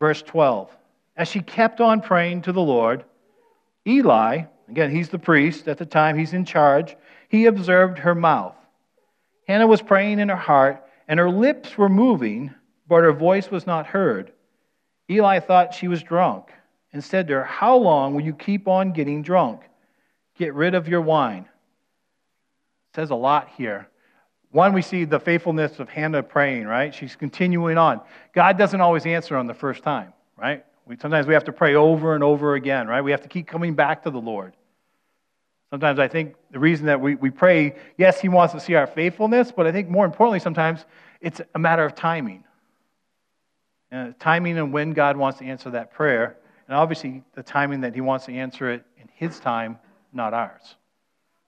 Verse 0.00 0.22
12. 0.22 0.74
As 1.16 1.28
she 1.28 1.40
kept 1.40 1.80
on 1.80 2.00
praying 2.00 2.42
to 2.42 2.52
the 2.52 2.60
Lord, 2.60 3.04
Eli, 3.86 4.44
again, 4.68 4.90
he's 4.90 5.08
the 5.08 5.18
priest 5.18 5.68
at 5.68 5.78
the 5.78 5.86
time, 5.86 6.18
he's 6.18 6.32
in 6.32 6.44
charge, 6.44 6.96
he 7.28 7.46
observed 7.46 7.98
her 7.98 8.14
mouth. 8.14 8.54
Hannah 9.46 9.66
was 9.66 9.82
praying 9.82 10.18
in 10.18 10.28
her 10.28 10.36
heart, 10.36 10.84
and 11.08 11.20
her 11.20 11.30
lips 11.30 11.78
were 11.78 11.88
moving, 11.88 12.52
but 12.88 13.04
her 13.04 13.12
voice 13.12 13.50
was 13.50 13.66
not 13.66 13.86
heard. 13.86 14.32
Eli 15.08 15.40
thought 15.40 15.74
she 15.74 15.88
was 15.88 16.02
drunk 16.02 16.50
and 16.92 17.02
said 17.02 17.28
to 17.28 17.34
her, 17.34 17.44
How 17.44 17.76
long 17.76 18.14
will 18.14 18.22
you 18.22 18.34
keep 18.34 18.66
on 18.66 18.92
getting 18.92 19.22
drunk? 19.22 19.62
Get 20.36 20.54
rid 20.54 20.74
of 20.74 20.88
your 20.88 21.00
wine. 21.00 21.42
It 22.90 22.96
says 22.96 23.10
a 23.10 23.14
lot 23.14 23.48
here. 23.56 23.88
One, 24.50 24.72
we 24.72 24.82
see 24.82 25.04
the 25.04 25.20
faithfulness 25.20 25.78
of 25.80 25.88
Hannah 25.88 26.22
praying, 26.22 26.66
right? 26.66 26.94
She's 26.94 27.14
continuing 27.14 27.78
on. 27.78 28.00
God 28.34 28.58
doesn't 28.58 28.80
always 28.80 29.06
answer 29.06 29.36
on 29.36 29.46
the 29.46 29.54
first 29.54 29.82
time, 29.82 30.12
right? 30.36 30.64
We, 30.86 30.96
sometimes 30.96 31.26
we 31.26 31.34
have 31.34 31.44
to 31.44 31.52
pray 31.52 31.74
over 31.74 32.14
and 32.14 32.22
over 32.22 32.54
again, 32.54 32.86
right? 32.86 33.02
We 33.02 33.10
have 33.10 33.22
to 33.22 33.28
keep 33.28 33.46
coming 33.46 33.74
back 33.74 34.04
to 34.04 34.10
the 34.10 34.20
Lord. 34.20 34.54
Sometimes 35.70 35.98
I 35.98 36.08
think 36.08 36.36
the 36.52 36.60
reason 36.60 36.86
that 36.86 37.00
we, 37.00 37.16
we 37.16 37.30
pray, 37.30 37.74
yes, 37.98 38.20
He 38.20 38.28
wants 38.28 38.54
to 38.54 38.60
see 38.60 38.74
our 38.74 38.86
faithfulness, 38.86 39.52
but 39.52 39.66
I 39.66 39.72
think 39.72 39.88
more 39.88 40.04
importantly, 40.04 40.38
sometimes 40.38 40.84
it's 41.20 41.40
a 41.54 41.58
matter 41.58 41.84
of 41.84 41.94
timing 41.94 42.44
uh, 43.92 44.12
timing 44.18 44.58
and 44.58 44.72
when 44.72 44.92
God 44.92 45.16
wants 45.16 45.38
to 45.38 45.44
answer 45.44 45.70
that 45.70 45.92
prayer, 45.92 46.36
and 46.68 46.76
obviously 46.76 47.22
the 47.34 47.42
timing 47.42 47.80
that 47.82 47.94
He 47.94 48.00
wants 48.00 48.26
to 48.26 48.32
answer 48.32 48.70
it 48.70 48.84
in 49.00 49.08
His 49.14 49.38
time, 49.38 49.78
not 50.12 50.34
ours. 50.34 50.76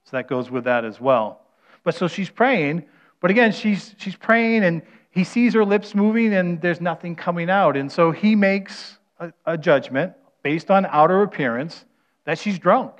So 0.04 0.16
that 0.16 0.28
goes 0.28 0.50
with 0.50 0.64
that 0.64 0.85
as 0.85 1.00
well. 1.00 1.42
But 1.85 1.95
so 1.95 2.09
she's 2.09 2.30
praying, 2.30 2.85
but 3.21 3.30
again, 3.30 3.52
she's, 3.52 3.95
she's 3.99 4.16
praying 4.16 4.64
and 4.64 4.83
he 5.11 5.25
sees 5.25 5.54
her 5.54 5.64
lips 5.64 5.95
moving 5.95 6.35
and 6.35 6.61
there's 6.61 6.80
nothing 6.80 7.16
coming 7.16 7.50
out. 7.50 7.76
And 7.76 7.90
so 7.90 8.12
he 8.12 8.37
makes 8.37 8.98
a, 9.18 9.32
a 9.46 9.58
judgment 9.58 10.12
based 10.42 10.70
on 10.70 10.87
outer 10.87 11.22
appearance 11.22 11.84
that 12.25 12.38
she's 12.38 12.58
drunk. 12.58 12.92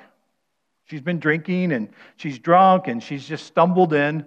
She's 0.85 1.01
been 1.01 1.19
drinking 1.19 1.73
and 1.73 1.91
she's 2.17 2.39
drunk 2.39 2.89
and 2.89 3.03
she's 3.03 3.27
just 3.27 3.47
stumbled 3.47 3.93
in, 3.93 4.25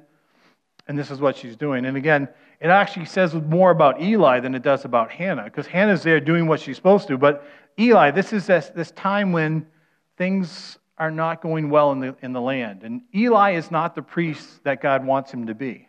and 0.88 0.98
this 0.98 1.10
is 1.10 1.20
what 1.20 1.36
she's 1.36 1.56
doing. 1.56 1.86
And 1.86 1.98
again, 1.98 2.28
it 2.60 2.68
actually 2.68 3.06
says 3.06 3.34
more 3.34 3.72
about 3.72 4.02
Eli 4.02 4.40
than 4.40 4.54
it 4.54 4.62
does 4.62 4.86
about 4.86 5.10
Hannah, 5.10 5.46
because 5.46 5.66
Hannah's 5.66 6.04
there 6.04 6.20
doing 6.20 6.46
what 6.46 6.60
she's 6.60 6.76
supposed 6.76 7.08
to. 7.08 7.18
But 7.18 7.44
Eli, 7.80 8.12
this 8.12 8.34
is 8.34 8.46
this, 8.46 8.70
this 8.70 8.92
time 8.92 9.32
when 9.32 9.66
things 10.18 10.78
are 11.00 11.10
not 11.10 11.42
going 11.42 11.72
well 11.72 11.92
in 11.94 12.00
the, 12.00 12.16
in 12.22 12.32
the 12.32 12.42
land. 12.42 12.84
And 12.84 13.02
Eli 13.16 13.54
is 13.54 13.72
not 13.72 13.96
the 13.96 14.04
priest 14.04 14.64
that 14.64 14.82
God 14.82 15.04
wants 15.04 15.32
him 15.34 15.48
to 15.48 15.56
be. 15.56 15.88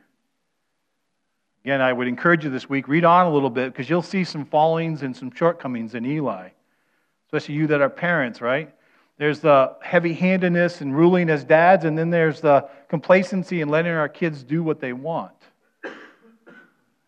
Again, 1.64 1.80
I 1.80 1.92
would 1.92 2.08
encourage 2.08 2.44
you 2.44 2.50
this 2.50 2.68
week, 2.68 2.88
read 2.88 3.04
on 3.04 3.26
a 3.26 3.30
little 3.30 3.50
bit, 3.50 3.72
because 3.72 3.88
you'll 3.88 4.02
see 4.02 4.24
some 4.24 4.44
fallings 4.44 5.02
and 5.02 5.16
some 5.16 5.30
shortcomings 5.30 5.94
in 5.94 6.04
Eli, 6.04 6.48
especially 7.26 7.54
you 7.54 7.68
that 7.68 7.80
are 7.80 7.88
parents, 7.88 8.40
right? 8.40 8.74
There's 9.16 9.38
the 9.38 9.76
heavy 9.80 10.12
handedness 10.12 10.80
and 10.80 10.96
ruling 10.96 11.30
as 11.30 11.44
dads, 11.44 11.84
and 11.84 11.96
then 11.96 12.10
there's 12.10 12.40
the 12.40 12.68
complacency 12.88 13.60
and 13.60 13.70
letting 13.70 13.92
our 13.92 14.08
kids 14.08 14.42
do 14.42 14.64
what 14.64 14.80
they 14.80 14.92
want. 14.92 15.32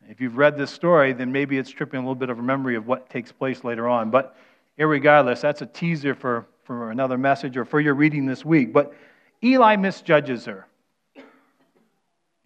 If 0.08 0.20
you've 0.20 0.37
read 0.37 0.56
this 0.56 0.70
story, 0.70 1.12
then 1.12 1.32
maybe 1.32 1.58
it's 1.58 1.70
tripping 1.70 1.99
a 1.99 2.02
little 2.02 2.14
bit 2.14 2.30
of 2.30 2.38
a 2.38 2.42
memory 2.42 2.76
of 2.76 2.87
what 2.87 3.11
takes 3.11 3.32
place 3.32 3.64
later 3.64 3.88
on. 3.88 4.11
But 4.11 4.37
Irregardless, 4.78 5.40
that's 5.40 5.62
a 5.62 5.66
teaser 5.66 6.14
for, 6.14 6.46
for 6.64 6.90
another 6.90 7.16
message 7.18 7.56
or 7.56 7.64
for 7.64 7.80
your 7.80 7.94
reading 7.94 8.26
this 8.26 8.44
week. 8.44 8.73
But 8.73 8.94
Eli 9.42 9.76
misjudges 9.76 10.44
her. 10.44 10.66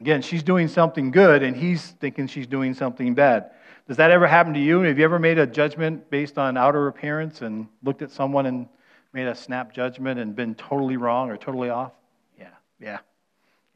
Again, 0.01 0.23
she's 0.23 0.43
doing 0.43 0.69
something 0.69 1.11
good, 1.11 1.43
and 1.43 1.57
he's 1.57 1.91
thinking 2.01 2.29
she's 2.29 2.47
doing 2.47 2.75
something 2.75 3.15
bad. 3.15 3.51
Does 3.89 3.97
that 3.97 4.11
ever 4.11 4.27
happen 4.27 4.55
to 4.55 4.61
you? 4.61 4.81
Have 4.81 4.99
you 4.99 5.05
ever 5.05 5.19
made 5.19 5.39
a 5.39 5.47
judgment 5.47 6.09
based 6.11 6.39
on 6.39 6.57
outer 6.57 6.87
appearance 6.87 7.43
and 7.43 7.67
looked 7.83 8.03
at 8.03 8.11
someone 8.11 8.47
and 8.47 8.69
made 9.13 9.27
a 9.27 9.35
snap 9.35 9.73
judgment 9.73 10.21
and 10.21 10.37
been 10.37 10.55
totally 10.55 10.97
wrong 10.97 11.31
or 11.31 11.37
totally 11.37 11.71
off? 11.71 11.93
Yeah, 12.39 12.51
yeah. 12.79 12.99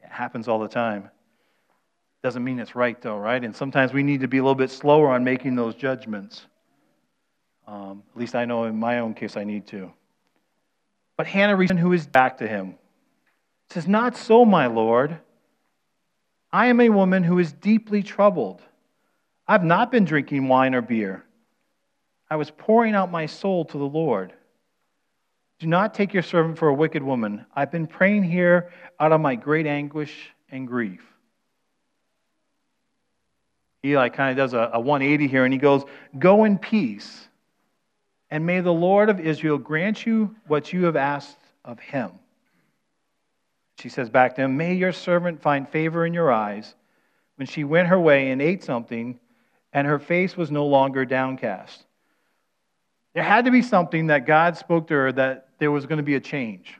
It 0.01 0.09
happens 0.09 0.47
all 0.47 0.59
the 0.59 0.67
time. 0.67 1.09
Doesn't 2.21 2.43
mean 2.43 2.59
it's 2.59 2.75
right, 2.75 3.01
though, 3.01 3.17
right? 3.17 3.43
And 3.43 3.53
sometimes 3.53 3.91
we 3.91 4.01
need 4.01 4.21
to 4.21 4.29
be 4.29 4.37
a 4.37 4.41
little 4.41 4.55
bit 4.55 4.71
slower 4.71 5.09
on 5.09 5.25
making 5.25 5.55
those 5.55 5.75
judgments. 5.75 6.45
Um, 7.67 8.03
at 8.13 8.19
least 8.19 8.35
I 8.35 8.45
know 8.45 8.63
in 8.63 8.77
my 8.77 8.99
own 8.99 9.13
case 9.13 9.35
I 9.35 9.43
need 9.43 9.67
to. 9.67 9.91
But 11.17 11.27
Hannah, 11.27 11.55
Reason 11.55 11.75
who 11.77 11.91
is 11.91 12.07
back 12.07 12.37
to 12.37 12.47
him, 12.47 12.75
says, 13.69 13.87
Not 13.87 14.15
so, 14.15 14.45
my 14.45 14.67
Lord. 14.67 15.19
I 16.53 16.67
am 16.67 16.79
a 16.79 16.89
woman 16.89 17.23
who 17.23 17.39
is 17.39 17.51
deeply 17.51 18.03
troubled. 18.03 18.61
I've 19.47 19.63
not 19.63 19.91
been 19.91 20.05
drinking 20.05 20.47
wine 20.47 20.75
or 20.75 20.81
beer. 20.81 21.25
I 22.29 22.35
was 22.35 22.51
pouring 22.51 22.93
out 22.93 23.11
my 23.11 23.25
soul 23.25 23.65
to 23.65 23.77
the 23.77 23.83
Lord. 23.83 24.33
Do 25.57 25.65
not 25.65 25.95
take 25.95 26.13
your 26.13 26.21
servant 26.21 26.59
for 26.59 26.67
a 26.67 26.73
wicked 26.73 27.01
woman. 27.01 27.43
I've 27.55 27.71
been 27.71 27.87
praying 27.87 28.23
here 28.23 28.71
out 28.99 29.11
of 29.11 29.19
my 29.19 29.33
great 29.33 29.65
anguish 29.65 30.29
and 30.51 30.67
grief. 30.67 31.01
Eli 33.83 34.09
kind 34.09 34.31
of 34.31 34.37
does 34.37 34.53
a, 34.53 34.69
a 34.73 34.79
180 34.79 35.27
here 35.27 35.45
and 35.45 35.53
he 35.53 35.59
goes, 35.59 35.83
Go 36.19 36.43
in 36.43 36.59
peace, 36.59 37.27
and 38.29 38.45
may 38.45 38.61
the 38.61 38.71
Lord 38.71 39.09
of 39.09 39.19
Israel 39.19 39.57
grant 39.57 40.05
you 40.05 40.35
what 40.47 40.71
you 40.71 40.85
have 40.85 40.95
asked 40.95 41.39
of 41.65 41.79
him. 41.79 42.11
She 43.79 43.89
says 43.89 44.09
back 44.09 44.35
to 44.35 44.41
him, 44.41 44.57
May 44.57 44.75
your 44.75 44.91
servant 44.91 45.41
find 45.41 45.67
favor 45.67 46.05
in 46.05 46.13
your 46.13 46.31
eyes. 46.31 46.75
When 47.35 47.47
she 47.47 47.63
went 47.63 47.87
her 47.87 47.99
way 47.99 48.31
and 48.31 48.41
ate 48.41 48.63
something, 48.63 49.19
and 49.73 49.87
her 49.87 49.99
face 49.99 50.37
was 50.37 50.51
no 50.51 50.65
longer 50.67 51.03
downcast. 51.03 51.85
There 53.13 53.23
had 53.23 53.45
to 53.45 53.51
be 53.51 53.61
something 53.61 54.07
that 54.07 54.25
God 54.25 54.57
spoke 54.57 54.87
to 54.87 54.93
her 54.93 55.11
that 55.13 55.49
there 55.59 55.71
was 55.71 55.85
going 55.85 55.97
to 55.97 56.03
be 56.03 56.15
a 56.15 56.19
change. 56.19 56.79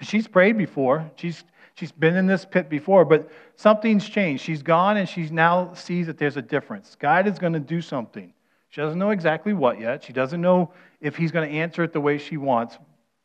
She's 0.00 0.26
prayed 0.26 0.58
before, 0.58 1.10
she's, 1.16 1.44
she's 1.74 1.92
been 1.92 2.16
in 2.16 2.26
this 2.26 2.44
pit 2.44 2.68
before, 2.68 3.04
but 3.04 3.30
something's 3.56 4.06
changed. 4.08 4.44
She's 4.44 4.62
gone 4.62 4.98
and 4.98 5.08
she 5.08 5.28
now 5.28 5.72
sees 5.74 6.06
that 6.06 6.18
there's 6.18 6.36
a 6.36 6.42
difference. 6.42 6.96
God 6.98 7.26
is 7.26 7.38
going 7.38 7.54
to 7.54 7.60
do 7.60 7.80
something. 7.80 8.32
She 8.68 8.80
doesn't 8.80 8.98
know 8.98 9.10
exactly 9.10 9.54
what 9.54 9.80
yet. 9.80 10.04
She 10.04 10.12
doesn't 10.12 10.40
know 10.40 10.72
if 11.00 11.16
He's 11.16 11.32
going 11.32 11.48
to 11.48 11.54
answer 11.54 11.82
it 11.82 11.92
the 11.92 12.00
way 12.00 12.18
she 12.18 12.36
wants, 12.36 12.76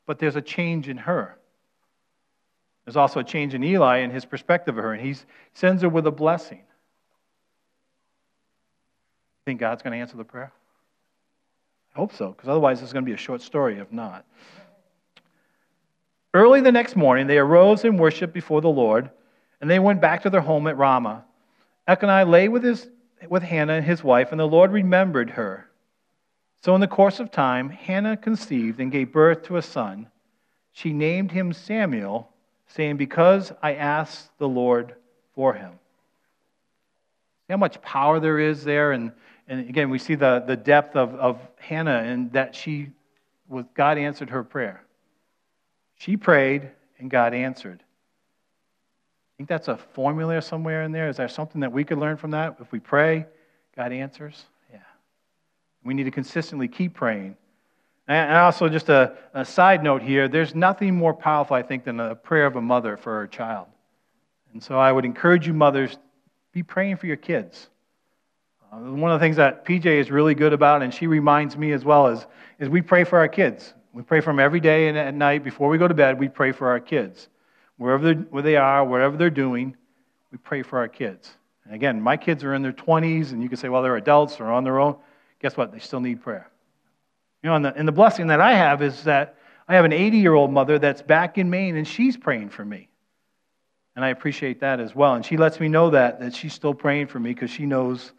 but 0.06 0.18
there's 0.18 0.38
a 0.38 0.42
change 0.42 0.88
in 0.88 0.98
her. 0.98 1.38
There's 2.86 2.98
also 2.98 3.20
a 3.20 3.24
change 3.24 3.54
in 3.54 3.64
Eli 3.64 3.98
and 3.98 4.12
his 4.12 4.26
perspective 4.26 4.78
of 4.78 4.84
her, 4.84 4.94
and 4.94 5.06
he 5.06 5.16
sends 5.54 5.84
her 5.84 5.90
with 5.90 6.08
a 6.08 6.12
blessing. 6.12 6.62
Think 9.46 9.60
God's 9.60 9.82
going 9.82 9.94
to 9.94 10.00
answer 10.00 10.18
the 10.18 10.24
prayer? 10.24 10.52
I 11.96 12.00
hope 12.00 12.14
so, 12.14 12.30
because 12.32 12.50
otherwise 12.50 12.82
it's 12.82 12.94
going 12.94 13.06
to 13.06 13.10
be 13.10 13.14
a 13.14 13.18
short 13.18 13.42
story 13.42 13.78
if 13.78 13.92
not. 13.92 14.26
Early 16.34 16.62
the 16.62 16.72
next 16.72 16.96
morning, 16.96 17.28
they 17.28 17.38
arose 17.38 17.84
and 17.84 18.00
worshiped 18.00 18.34
before 18.34 18.62
the 18.62 18.70
Lord, 18.70 19.10
and 19.60 19.70
they 19.70 19.80
went 19.80 20.00
back 20.00 20.24
to 20.24 20.30
their 20.30 20.42
home 20.42 20.68
at 20.68 20.78
Ramah. 20.78 21.26
Elkanah 21.88 22.26
lay 22.26 22.48
with, 22.48 22.64
his, 22.64 22.88
with 23.28 23.44
Hannah 23.44 23.74
and 23.74 23.86
his 23.86 24.04
wife, 24.04 24.32
and 24.32 24.40
the 24.40 24.48
Lord 24.48 24.72
remembered 24.72 25.32
her. 25.32 25.70
So, 26.64 26.74
in 26.76 26.82
the 26.82 26.88
course 26.88 27.20
of 27.20 27.32
time, 27.32 27.70
Hannah 27.70 28.16
conceived 28.16 28.80
and 28.80 28.92
gave 28.92 29.12
birth 29.12 29.44
to 29.44 29.58
a 29.58 29.62
son. 29.62 30.08
She 30.72 30.94
named 30.94 31.32
him 31.32 31.52
Samuel 31.52 32.31
saying, 32.76 32.98
Because 32.98 33.52
I 33.62 33.76
asked 33.76 34.30
the 34.38 34.48
Lord 34.48 34.96
for 35.36 35.54
him. 35.54 35.72
See 37.48 37.54
how 37.54 37.58
much 37.58 37.82
power 37.82 38.20
there 38.20 38.40
is 38.40 38.64
there? 38.64 38.92
And, 38.92 39.12
and 39.48 39.68
again, 39.70 39.90
we 39.90 40.00
see 40.00 40.16
the, 40.16 40.44
the 40.46 40.56
depth 40.56 40.96
of, 40.96 41.14
of 41.16 41.40
Hannah 41.60 42.04
and 42.06 42.32
that 42.34 42.56
she 42.56 42.90
was, 43.48 43.66
God 43.74 43.98
answered 43.98 44.30
her 44.30 44.44
prayer. 44.44 44.84
She 45.98 46.18
prayed 46.18 46.70
and 47.00 47.10
God 47.10 47.34
answered. 47.34 47.82
I 47.82 49.32
think 49.38 49.50
that's 49.50 49.68
a 49.68 49.78
formula 49.78 50.42
somewhere 50.42 50.84
in 50.84 50.92
there. 50.92 51.10
Is 51.10 51.18
there 51.18 51.28
something 51.28 51.62
that 51.62 51.72
we 51.72 51.84
could 51.84 51.98
learn 51.98 52.18
from 52.18 52.32
that? 52.32 52.58
If 52.62 52.72
we 52.72 52.80
pray, 52.80 53.26
God 53.76 53.92
answers? 53.92 54.46
Yeah. 54.72 54.80
We 55.84 55.94
need 55.94 56.04
to 56.04 56.12
consistently 56.12 56.68
keep 56.68 56.94
praying 56.94 57.36
and 58.14 58.38
also, 58.38 58.68
just 58.68 58.90
a, 58.90 59.16
a, 59.34 59.46
side 59.46 59.84
note 59.84 60.02
here 60.02 60.28
there's 60.28 60.56
nothing 60.56 60.96
more 60.96 61.14
powerful, 61.14 61.56
I 61.56 61.62
think, 61.62 61.84
than 61.84 62.00
a 62.00 62.16
prayer 62.16 62.46
of 62.46 62.56
a 62.56 62.62
mother 62.62 62.98
for 62.98 63.20
her 63.20 63.28
child. 63.28 63.68
And 64.54 64.64
so 64.64 64.78
I 64.78 64.92
would 64.92 65.06
encourage 65.06 65.48
you, 65.48 65.54
mothers, 65.54 65.98
be 66.52 66.64
praying 66.64 66.98
for 66.98 67.08
your 67.08 67.18
kids. 67.18 67.70
Uh, 68.72 68.78
one 68.78 69.12
of 69.12 69.20
the 69.20 69.24
things 69.24 69.38
that 69.38 69.66
PJ 69.66 69.86
is 69.86 70.12
really 70.12 70.36
good 70.36 70.54
about, 70.54 70.82
and 70.82 70.94
she 70.94 71.08
reminds 71.08 71.58
me 71.58 71.72
as 71.74 71.86
well, 71.86 72.08
is, 72.08 72.26
is 72.60 72.70
we 72.70 72.82
pray 72.82 73.04
for 73.04 73.20
our 73.20 73.28
kids. 73.28 73.74
We 73.94 74.04
pray 74.04 74.22
for 74.22 74.32
them 74.32 74.40
every 74.40 74.60
day 74.60 74.88
and 74.88 74.98
at 74.98 75.14
night. 75.14 75.44
Before 75.44 75.70
we 75.70 75.78
go 75.78 75.88
to 75.88 75.94
bed, 75.94 76.20
we 76.20 76.30
pray 76.30 76.52
for 76.52 76.70
our 76.70 76.80
kids. 76.80 77.30
Wherever 77.78 78.14
where 78.14 78.44
they 78.44 78.56
are, 78.56 78.86
wherever 78.86 79.18
they're 79.18 79.30
doing, 79.30 79.76
we 80.32 80.38
pray 80.38 80.62
for 80.62 80.80
our 80.80 80.88
kids. 80.88 81.32
And 81.66 81.74
again, 81.74 82.02
my 82.02 82.18
kids 82.18 82.44
are 82.44 82.54
in 82.54 82.62
their 82.62 82.74
20s, 82.74 83.32
and 83.32 83.42
you 83.42 83.50
can 83.50 83.58
say, 83.58 83.70
well, 83.70 83.82
they're 83.82 83.98
adults 83.98 84.40
or 84.40 84.46
on 84.46 84.64
their 84.64 84.80
own. 84.80 84.96
Guess 85.40 85.58
what? 85.58 85.72
They 85.72 85.80
still 85.80 86.00
need 86.00 86.22
prayer. 86.22 86.51
You 87.44 87.50
know, 87.50 87.56
and 87.56 87.66
the, 87.66 87.76
and 87.76 87.88
the 87.88 87.92
blessing 87.92 88.28
that 88.28 88.40
I 88.40 88.54
have 88.54 88.82
is 88.82 89.04
that 89.04 89.36
I 89.68 89.76
have 89.76 89.86
an 89.86 89.94
80 89.94 90.18
year 90.18 90.34
old 90.34 90.52
mother 90.52 90.78
that's 90.78 91.02
back 91.02 91.38
in 91.38 91.50
Maine 91.50 91.76
and 91.78 91.88
she's 91.88 92.18
praying 92.18 92.50
for 92.50 92.64
me. 92.64 92.90
And 93.96 94.06
I 94.06 94.10
appreciate 94.10 94.60
that 94.62 94.80
as 94.80 94.96
well. 94.96 95.16
And 95.16 95.26
she 95.26 95.38
lets 95.38 95.60
me 95.60 95.68
know 95.68 95.90
that, 95.90 96.20
that 96.20 96.36
she's 96.36 96.54
still 96.54 96.74
praying 96.74 97.08
for 97.08 97.20
me 97.20 97.34
because 97.34 97.52
she 97.52 97.66
knows 97.66 98.14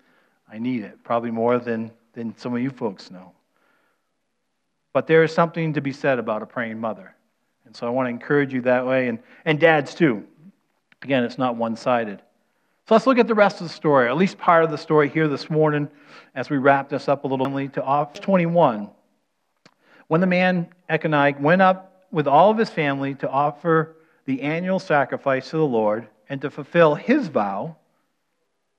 I 0.51 0.59
need 0.59 0.83
it, 0.83 1.03
probably 1.03 1.31
more 1.31 1.59
than, 1.59 1.91
than 2.13 2.37
some 2.37 2.55
of 2.55 2.61
you 2.61 2.71
folks 2.71 3.11
know. 3.11 3.33
But 4.93 5.07
there 5.07 5.23
is 5.23 5.33
something 5.33 5.73
to 5.73 5.81
be 5.81 5.93
said 5.93 6.19
about 6.19 6.43
a 6.43 6.47
praying 6.47 6.79
mother. 6.79 7.15
And 7.65 7.75
so 7.75 7.87
I 7.87 7.91
want 7.91 8.07
to 8.07 8.11
encourage 8.11 8.53
you 8.53 8.61
that 8.63 8.87
way, 8.87 9.09
and, 9.09 9.19
and 9.47 9.59
dads 9.59 9.95
too. 9.95 10.27
Again, 11.01 11.25
it's 11.25 11.39
not 11.39 11.57
one 11.57 11.75
sided. 11.75 12.19
So 12.87 12.95
let's 12.95 13.07
look 13.07 13.19
at 13.19 13.27
the 13.27 13.35
rest 13.35 13.63
of 13.63 13.69
the 13.69 13.73
story, 13.73 14.07
or 14.07 14.09
at 14.11 14.17
least 14.19 14.37
part 14.37 14.65
of 14.65 14.71
the 14.71 14.77
story 14.77 15.09
here 15.09 15.29
this 15.29 15.49
morning 15.49 15.89
as 16.35 16.51
we 16.51 16.59
wrap 16.59 16.91
this 16.91 17.09
up 17.09 17.25
a 17.25 17.29
little 17.29 17.47
to 17.69 17.83
off 17.83 18.21
21 18.21 18.91
when 20.13 20.21
the 20.21 20.27
man 20.27 20.69
Elkanah 20.91 21.37
went 21.41 21.63
up 21.63 22.05
with 22.11 22.29
all 22.29 22.51
of 22.51 22.59
his 22.59 22.69
family 22.69 23.15
to 23.15 23.31
offer 23.31 23.97
the 24.27 24.43
annual 24.43 24.79
sacrifice 24.79 25.49
to 25.49 25.57
the 25.57 25.65
Lord 25.65 26.07
and 26.29 26.39
to 26.43 26.51
fulfill 26.51 26.95
his 26.95 27.29
vow. 27.29 27.77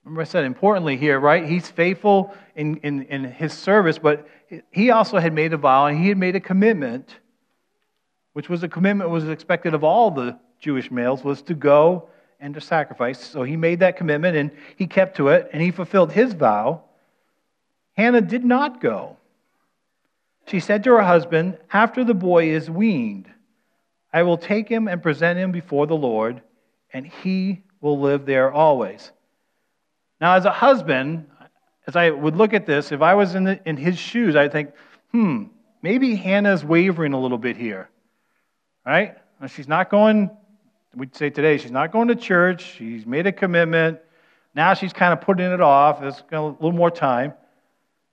Remember, 0.03 0.21
I 0.21 0.25
said 0.25 0.43
importantly 0.43 0.95
here, 0.95 1.19
right? 1.19 1.43
He's 1.43 1.67
faithful 1.67 2.35
in, 2.55 2.77
in, 2.83 3.05
in 3.05 3.23
his 3.23 3.51
service, 3.51 3.97
but 3.97 4.27
he 4.69 4.91
also 4.91 5.17
had 5.17 5.33
made 5.33 5.53
a 5.53 5.57
vow 5.57 5.87
and 5.87 5.97
he 5.97 6.09
had 6.09 6.19
made 6.19 6.35
a 6.35 6.39
commitment, 6.39 7.17
which 8.33 8.47
was 8.47 8.61
a 8.61 8.67
commitment 8.67 9.09
was 9.09 9.27
expected 9.27 9.73
of 9.73 9.83
all 9.83 10.11
the 10.11 10.37
Jewish 10.59 10.91
males, 10.91 11.23
was 11.23 11.41
to 11.41 11.55
go 11.55 12.09
and 12.39 12.53
to 12.53 12.61
sacrifice. 12.61 13.19
So 13.19 13.41
he 13.41 13.57
made 13.57 13.79
that 13.79 13.97
commitment 13.97 14.37
and 14.37 14.51
he 14.75 14.85
kept 14.85 15.17
to 15.17 15.29
it 15.29 15.49
and 15.51 15.63
he 15.63 15.71
fulfilled 15.71 16.11
his 16.11 16.33
vow. 16.33 16.83
Hannah 17.93 18.21
did 18.21 18.45
not 18.45 18.79
go. 18.79 19.17
She 20.47 20.59
said 20.59 20.83
to 20.83 20.91
her 20.91 21.01
husband, 21.01 21.57
After 21.71 22.03
the 22.03 22.13
boy 22.13 22.49
is 22.49 22.69
weaned, 22.69 23.29
I 24.11 24.23
will 24.23 24.37
take 24.37 24.69
him 24.69 24.87
and 24.87 25.01
present 25.01 25.39
him 25.39 25.51
before 25.51 25.87
the 25.87 25.95
Lord, 25.95 26.41
and 26.91 27.05
he 27.07 27.63
will 27.81 27.99
live 27.99 28.25
there 28.25 28.51
always. 28.51 29.11
Now, 30.21 30.35
as 30.35 30.45
a 30.45 30.51
husband, 30.51 31.27
as 31.87 31.95
I 31.95 32.09
would 32.09 32.35
look 32.35 32.53
at 32.53 32.65
this, 32.65 32.91
if 32.91 33.01
I 33.01 33.15
was 33.15 33.35
in, 33.35 33.43
the, 33.43 33.59
in 33.67 33.77
his 33.77 33.97
shoes, 33.97 34.35
I'd 34.35 34.51
think, 34.51 34.71
hmm, 35.11 35.45
maybe 35.81 36.15
Hannah's 36.15 36.63
wavering 36.63 37.13
a 37.13 37.19
little 37.19 37.37
bit 37.37 37.57
here. 37.57 37.89
Right? 38.85 39.17
She's 39.47 39.67
not 39.67 39.89
going, 39.89 40.29
we'd 40.95 41.15
say 41.15 41.29
today, 41.29 41.57
she's 41.57 41.71
not 41.71 41.91
going 41.91 42.07
to 42.09 42.15
church. 42.15 42.75
She's 42.77 43.05
made 43.05 43.27
a 43.27 43.31
commitment. 43.31 43.99
Now 44.55 44.73
she's 44.73 44.93
kind 44.93 45.11
of 45.11 45.21
putting 45.21 45.51
it 45.51 45.61
off. 45.61 45.99
There's 45.99 46.23
a 46.31 46.41
little 46.41 46.71
more 46.71 46.91
time. 46.91 47.33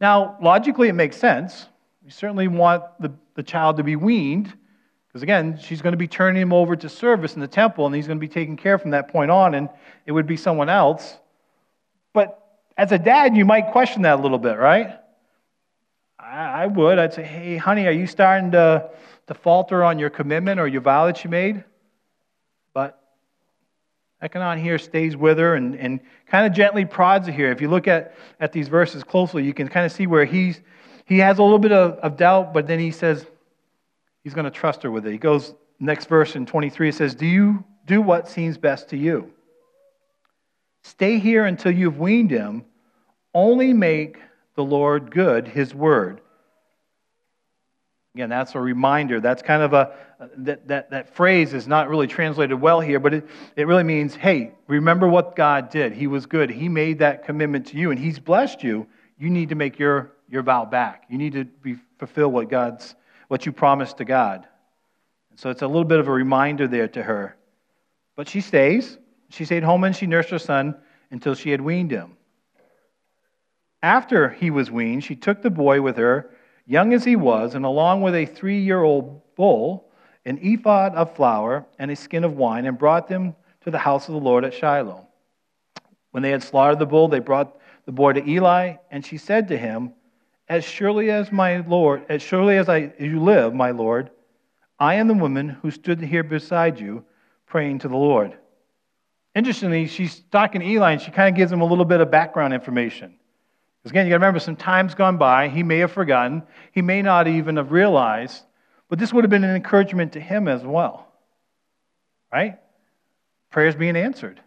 Now, 0.01 0.39
logically, 0.41 0.89
it 0.89 0.95
makes 0.95 1.17
sense. 1.17 1.67
We 2.05 2.11
certainly 2.11 2.49
want 2.49 2.85
the, 2.99 3.13
the 3.35 3.43
child 3.43 3.77
to 3.77 3.83
be 3.83 3.97
weaned, 3.97 4.53
because 5.09 5.23
again, 5.23 5.59
she's 5.61 5.83
going 5.83 5.93
to 5.93 5.99
be 5.99 6.09
turning 6.09 6.41
him 6.41 6.53
over 6.53 6.77
to 6.77 6.89
service 6.89 7.35
in 7.35 7.41
the 7.41 7.49
temple, 7.49 7.87
and 7.87 7.95
he's 7.95 8.07
going 8.07 8.19
to 8.19 8.21
be 8.21 8.33
taken 8.33 8.57
care 8.57 8.79
from 8.79 8.93
that 8.93 9.09
point 9.09 9.31
on, 9.31 9.55
and 9.55 9.69
it 10.07 10.13
would 10.13 10.27
be 10.27 10.37
someone 10.37 10.69
else. 10.69 11.19
But 12.13 12.43
as 12.77 12.93
a 12.93 12.99
dad, 12.99 13.37
you 13.37 13.45
might 13.45 13.73
question 13.73 14.03
that 14.03 14.19
a 14.19 14.23
little 14.23 14.39
bit, 14.39 14.57
right? 14.57 14.99
I, 16.19 16.63
I 16.63 16.67
would. 16.67 16.99
I'd 16.99 17.13
say, 17.13 17.23
hey, 17.23 17.57
honey, 17.57 17.87
are 17.87 17.93
you 17.93 18.07
starting 18.07 18.53
to, 18.53 18.91
to 19.27 19.35
falter 19.35 19.85
on 19.85 19.99
your 19.99 20.11
commitment 20.11 20.59
or 20.59 20.67
your 20.67 20.81
vow 20.81 21.07
that 21.07 21.23
you 21.23 21.31
made? 21.31 21.65
But 22.73 22.99
Elkanah 24.23 24.61
here 24.61 24.79
stays 24.79 25.17
with 25.17 25.39
her 25.39 25.55
and, 25.55 25.75
and 25.77 26.01
kind 26.27 26.47
of 26.47 26.53
gently 26.53 26.85
prods 26.85 27.27
her 27.27 27.33
here. 27.33 27.51
If 27.51 27.61
you 27.61 27.69
look 27.69 27.89
at, 27.89 28.15
at 28.39 28.53
these 28.53 28.69
verses 28.69 29.03
closely, 29.05 29.45
you 29.45 29.53
can 29.53 29.69
kind 29.69 29.85
of 29.85 29.93
see 29.93 30.07
where 30.07 30.25
he's 30.25 30.61
he 31.11 31.19
has 31.19 31.39
a 31.39 31.43
little 31.43 31.59
bit 31.59 31.73
of, 31.73 31.99
of 31.99 32.17
doubt, 32.17 32.55
but 32.55 32.69
then 32.69 32.79
he 32.79 32.93
says 32.93 33.27
he's 34.23 34.33
going 34.33 34.45
to 34.45 34.51
trust 34.51 34.85
her 34.85 34.93
with 34.93 35.05
it. 35.07 35.11
He 35.11 35.19
goes, 35.19 35.53
next 35.81 36.09
verse 36.09 36.37
in 36.37 36.47
23, 36.47 36.91
it 36.91 36.95
says, 36.95 37.17
Do 37.17 37.27
you 37.27 37.65
do 37.85 38.01
what 38.01 38.29
seems 38.29 38.57
best 38.57 38.91
to 38.91 38.97
you? 38.97 39.33
Stay 40.85 41.19
here 41.19 41.47
until 41.47 41.73
you've 41.73 41.99
weaned 41.99 42.31
him. 42.31 42.65
Only 43.35 43.73
make 43.73 44.19
the 44.55 44.63
Lord 44.63 45.11
good 45.11 45.49
his 45.49 45.75
word. 45.75 46.21
Again, 48.15 48.29
that's 48.29 48.55
a 48.55 48.61
reminder. 48.61 49.21
That's 49.21 49.43
kind 49.43 49.65
of 49.65 49.73
a, 49.73 49.93
that, 50.37 50.69
that, 50.69 50.91
that 50.91 51.17
phrase 51.17 51.55
is 51.55 51.67
not 51.67 51.89
really 51.89 52.07
translated 52.07 52.61
well 52.61 52.81
here, 52.81 53.01
but 53.01 53.15
it, 53.15 53.29
it 53.57 53.67
really 53.67 53.83
means, 53.83 54.15
hey, 54.15 54.53
remember 54.69 55.09
what 55.09 55.35
God 55.35 55.71
did. 55.71 55.93
He 55.93 56.07
was 56.07 56.27
good. 56.27 56.51
He 56.51 56.69
made 56.69 57.01
that 57.01 57.25
commitment 57.25 57.67
to 57.69 57.77
you, 57.77 57.91
and 57.91 57.99
He's 57.99 58.21
blessed 58.21 58.63
you. 58.63 58.87
You 59.19 59.29
need 59.29 59.49
to 59.49 59.57
make 59.57 59.79
your, 59.79 60.13
your 60.31 60.43
vow 60.43 60.65
back. 60.65 61.05
You 61.09 61.19
need 61.19 61.33
to 61.33 61.45
be, 61.45 61.77
fulfill 61.99 62.31
what 62.31 62.49
God's, 62.49 62.95
what 63.29 63.45
you 63.45 63.53
promised 63.53 63.99
to 63.99 64.05
God. 64.05 64.47
And 65.31 65.39
so 65.39 65.51
it's 65.51 65.63
a 65.63 65.67
little 65.67 65.85
bit 65.85 65.99
of 65.99 66.09
a 66.09 66.13
reminder 66.13 66.69
there 66.69 66.89
to 66.89 67.03
her. 67.03 67.37
But 68.17 68.29
she 68.29 68.41
stays. 68.41 68.97
She 69.29 69.45
stayed 69.45 69.63
home 69.63 69.85
and 69.85 69.95
she 69.95 70.07
nursed 70.07 70.31
her 70.31 70.39
son 70.39 70.77
until 71.11 71.35
she 71.35 71.51
had 71.51 71.61
weaned 71.61 71.91
him. 71.91 72.17
After 73.83 74.29
he 74.29 74.51
was 74.51 74.71
weaned, 74.71 75.05
she 75.05 75.17
took 75.17 75.43
the 75.43 75.51
boy 75.51 75.81
with 75.81 75.97
her, 75.97 76.31
young 76.67 76.93
as 76.93 77.05
he 77.05 77.17
was, 77.17 77.55
and 77.55 77.65
along 77.65 78.03
with 78.03 78.15
a 78.15 78.27
three 78.27 78.61
year 78.61 78.83
old 78.83 79.23
bull, 79.35 79.91
an 80.27 80.39
ephah 80.43 80.91
of 80.95 81.17
flour, 81.17 81.67
and 81.79 81.91
a 81.91 81.97
skin 81.97 82.25
of 82.25 82.37
wine, 82.37 82.67
and 82.67 82.79
brought 82.79 83.09
them 83.09 83.35
to 83.63 83.71
the 83.71 83.79
house 83.79 84.07
of 84.09 84.15
the 84.15 84.21
Lord 84.21 84.45
at 84.45 84.53
Shiloh. 84.53 85.07
When 86.11 86.23
they 86.23 86.31
had 86.31 86.43
slaughtered 86.43 86.79
the 86.79 86.87
bull, 86.87 87.09
they 87.09 87.21
brought 87.21 87.59
the 87.87 87.93
boy 87.93 88.13
to 88.13 88.29
Eli, 88.29 88.75
and 88.91 89.05
she 89.05 89.17
said 89.17 89.49
to 89.49 89.57
him, 89.57 89.95
As 90.51 90.65
surely 90.65 91.13
as 91.13 91.31
my 91.31 91.59
Lord, 91.59 92.05
as 92.09 92.23
surely 92.23 92.57
as 92.57 92.69
I 92.69 92.93
as 92.99 93.07
you 93.07 93.23
live, 93.23 93.55
my 93.55 93.71
Lord, 93.71 94.11
I 94.81 94.97
am 94.97 95.07
the 95.07 95.15
woman 95.15 95.49
who 95.49 95.71
stood 95.71 96.01
here 96.01 96.25
beside 96.25 96.81
you, 96.81 97.05
praying 97.47 97.79
to 97.79 97.89
the 97.89 97.97
Lord. 97.97 98.37
Interestingly, 99.37 99.87
she's 99.87 100.25
talking 100.33 100.61
to 100.61 100.67
Eli, 100.67 100.91
and 100.91 101.01
she 101.01 101.13
kind 101.13 101.33
of 101.33 101.37
gives 101.37 101.53
him 101.53 101.61
a 101.61 101.65
little 101.65 101.85
bit 101.85 102.01
of 102.01 102.11
background 102.11 102.53
information. 102.53 103.15
Because 103.79 103.93
again, 103.93 104.07
you 104.07 104.11
got 104.11 104.17
to 104.17 104.23
remember, 104.23 104.41
some 104.41 104.57
time's 104.57 104.97
gone 104.97 105.19
by. 105.19 105.49
He 105.49 105.63
may 105.63 105.79
have 105.79 105.93
forgotten. 105.93 106.43
He 106.73 106.83
may 106.83 107.01
not 107.01 107.29
even 107.29 107.57
have 107.57 107.71
realized. 107.71 108.43
But 108.89 108.99
this 108.99 109.13
would 109.13 109.23
have 109.23 109.31
been 109.31 109.45
an 109.45 109.55
encouragement 109.55 110.15
to 110.15 110.21
him 110.21 110.49
as 110.49 110.65
well. 110.65 111.07
Right? 112.33 112.59
Prayer's 113.51 113.77
being 113.77 113.97
answered. 113.97 114.41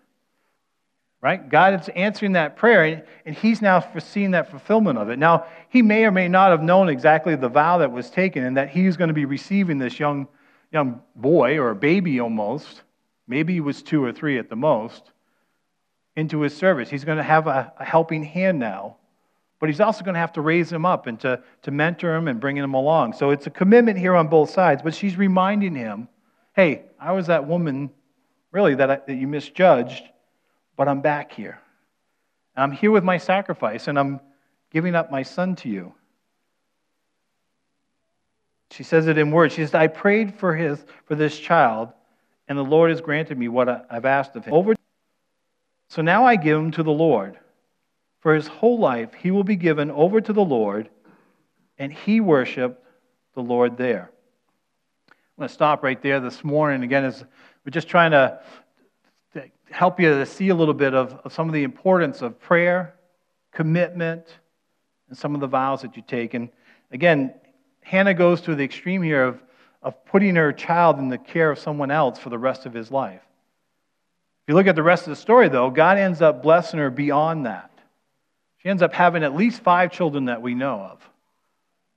Right? 1.23 1.47
God 1.47 1.79
is 1.79 1.87
answering 1.95 2.33
that 2.33 2.57
prayer, 2.57 3.05
and 3.25 3.33
he's 3.33 3.61
now 3.61 3.79
foreseeing 3.79 4.31
that 4.31 4.51
fulfillment 4.51 4.99
of 4.99 5.09
it. 5.09 5.17
Now, 5.17 5.45
he 5.69 5.81
may 5.81 6.03
or 6.03 6.11
may 6.11 6.27
not 6.27 6.51
have 6.51 6.61
known 6.61 6.89
exactly 6.89 7.37
the 7.37 7.47
vow 7.47 7.77
that 7.77 7.93
was 7.93 8.09
taken 8.09 8.43
and 8.43 8.57
that 8.57 8.69
he's 8.69 8.97
going 8.97 9.07
to 9.07 9.13
be 9.13 9.23
receiving 9.23 9.77
this 9.77 9.97
young, 9.99 10.27
young 10.73 11.01
boy 11.15 11.57
or 11.57 11.69
a 11.69 11.75
baby 11.75 12.19
almost. 12.19 12.83
Maybe 13.25 13.53
he 13.53 13.61
was 13.61 13.81
two 13.81 14.03
or 14.03 14.11
three 14.11 14.37
at 14.37 14.49
the 14.49 14.57
most 14.57 15.13
into 16.17 16.41
his 16.41 16.55
service. 16.55 16.89
He's 16.89 17.05
going 17.05 17.19
to 17.19 17.23
have 17.23 17.47
a, 17.47 17.71
a 17.79 17.85
helping 17.85 18.23
hand 18.23 18.59
now 18.59 18.97
but 19.63 19.69
he's 19.69 19.79
also 19.79 20.03
going 20.03 20.13
to 20.13 20.19
have 20.19 20.33
to 20.33 20.41
raise 20.41 20.69
him 20.69 20.85
up 20.85 21.07
and 21.07 21.17
to, 21.21 21.41
to 21.61 21.71
mentor 21.71 22.13
him 22.15 22.27
and 22.27 22.37
bring 22.37 22.57
him 22.57 22.73
along. 22.73 23.13
So 23.13 23.29
it's 23.29 23.47
a 23.47 23.49
commitment 23.49 23.97
here 23.97 24.13
on 24.13 24.27
both 24.27 24.49
sides, 24.49 24.81
but 24.81 24.93
she's 24.93 25.17
reminding 25.17 25.73
him 25.73 26.09
hey, 26.53 26.83
I 26.99 27.13
was 27.13 27.27
that 27.27 27.47
woman, 27.47 27.89
really, 28.51 28.75
that, 28.75 28.91
I, 28.91 28.95
that 29.07 29.15
you 29.15 29.25
misjudged, 29.25 30.03
but 30.75 30.87
I'm 30.87 31.01
back 31.01 31.31
here. 31.31 31.59
I'm 32.55 32.71
here 32.71 32.91
with 32.91 33.03
my 33.03 33.17
sacrifice, 33.17 33.87
and 33.87 33.97
I'm 33.97 34.19
giving 34.71 34.95
up 34.95 35.11
my 35.11 35.23
son 35.23 35.55
to 35.57 35.69
you. 35.69 35.93
She 38.71 38.83
says 38.83 39.07
it 39.07 39.17
in 39.17 39.31
words. 39.31 39.53
She 39.53 39.61
says, 39.61 39.75
I 39.75 39.87
prayed 39.87 40.33
for, 40.33 40.55
his, 40.55 40.83
for 41.05 41.15
this 41.15 41.37
child, 41.37 41.89
and 42.47 42.57
the 42.57 42.63
Lord 42.63 42.89
has 42.89 43.01
granted 43.01 43.37
me 43.37 43.47
what 43.47 43.87
I've 43.89 44.05
asked 44.05 44.35
of 44.35 44.45
him. 44.45 44.53
Over, 44.53 44.75
so 45.89 46.01
now 46.01 46.25
I 46.25 46.35
give 46.35 46.57
him 46.57 46.71
to 46.71 46.83
the 46.83 46.91
Lord. 46.91 47.37
For 48.19 48.33
his 48.33 48.47
whole 48.47 48.79
life, 48.79 49.13
he 49.13 49.31
will 49.31 49.43
be 49.43 49.55
given 49.55 49.91
over 49.91 50.21
to 50.21 50.33
the 50.33 50.43
Lord, 50.43 50.89
and 51.77 51.91
he 51.91 52.19
worshiped 52.19 52.83
the 53.35 53.41
Lord 53.41 53.77
there. 53.77 54.09
I'm 55.09 55.15
going 55.37 55.47
to 55.49 55.53
stop 55.53 55.83
right 55.83 56.01
there 56.01 56.19
this 56.19 56.43
morning. 56.43 56.83
Again, 56.83 57.03
as 57.03 57.23
we're 57.65 57.71
just 57.71 57.87
trying 57.87 58.11
to 58.11 58.39
help 59.73 59.99
you 59.99 60.09
to 60.09 60.25
see 60.25 60.49
a 60.49 60.55
little 60.55 60.73
bit 60.73 60.93
of, 60.93 61.19
of 61.25 61.33
some 61.33 61.49
of 61.49 61.53
the 61.53 61.63
importance 61.63 62.21
of 62.21 62.39
prayer, 62.39 62.93
commitment, 63.51 64.25
and 65.09 65.17
some 65.17 65.33
of 65.33 65.41
the 65.41 65.47
vows 65.47 65.81
that 65.81 65.97
you 65.97 66.03
take. 66.07 66.35
And 66.35 66.49
again, 66.91 67.33
Hannah 67.81 68.13
goes 68.13 68.41
to 68.41 68.55
the 68.55 68.63
extreme 68.63 69.01
here 69.01 69.23
of, 69.23 69.41
of 69.81 70.05
putting 70.05 70.35
her 70.35 70.53
child 70.53 70.99
in 70.99 71.09
the 71.09 71.17
care 71.17 71.49
of 71.49 71.57
someone 71.57 71.91
else 71.91 72.19
for 72.19 72.29
the 72.29 72.37
rest 72.37 72.65
of 72.65 72.73
his 72.73 72.91
life. 72.91 73.21
If 74.43 74.49
you 74.49 74.55
look 74.55 74.67
at 74.67 74.75
the 74.75 74.83
rest 74.83 75.03
of 75.03 75.09
the 75.09 75.15
story, 75.15 75.49
though, 75.49 75.69
God 75.69 75.97
ends 75.97 76.21
up 76.21 76.43
blessing 76.43 76.79
her 76.79 76.89
beyond 76.89 77.45
that. 77.47 77.71
She 78.57 78.69
ends 78.69 78.81
up 78.81 78.93
having 78.93 79.23
at 79.23 79.35
least 79.35 79.61
five 79.61 79.91
children 79.91 80.25
that 80.25 80.41
we 80.41 80.53
know 80.53 80.79
of. 80.79 81.01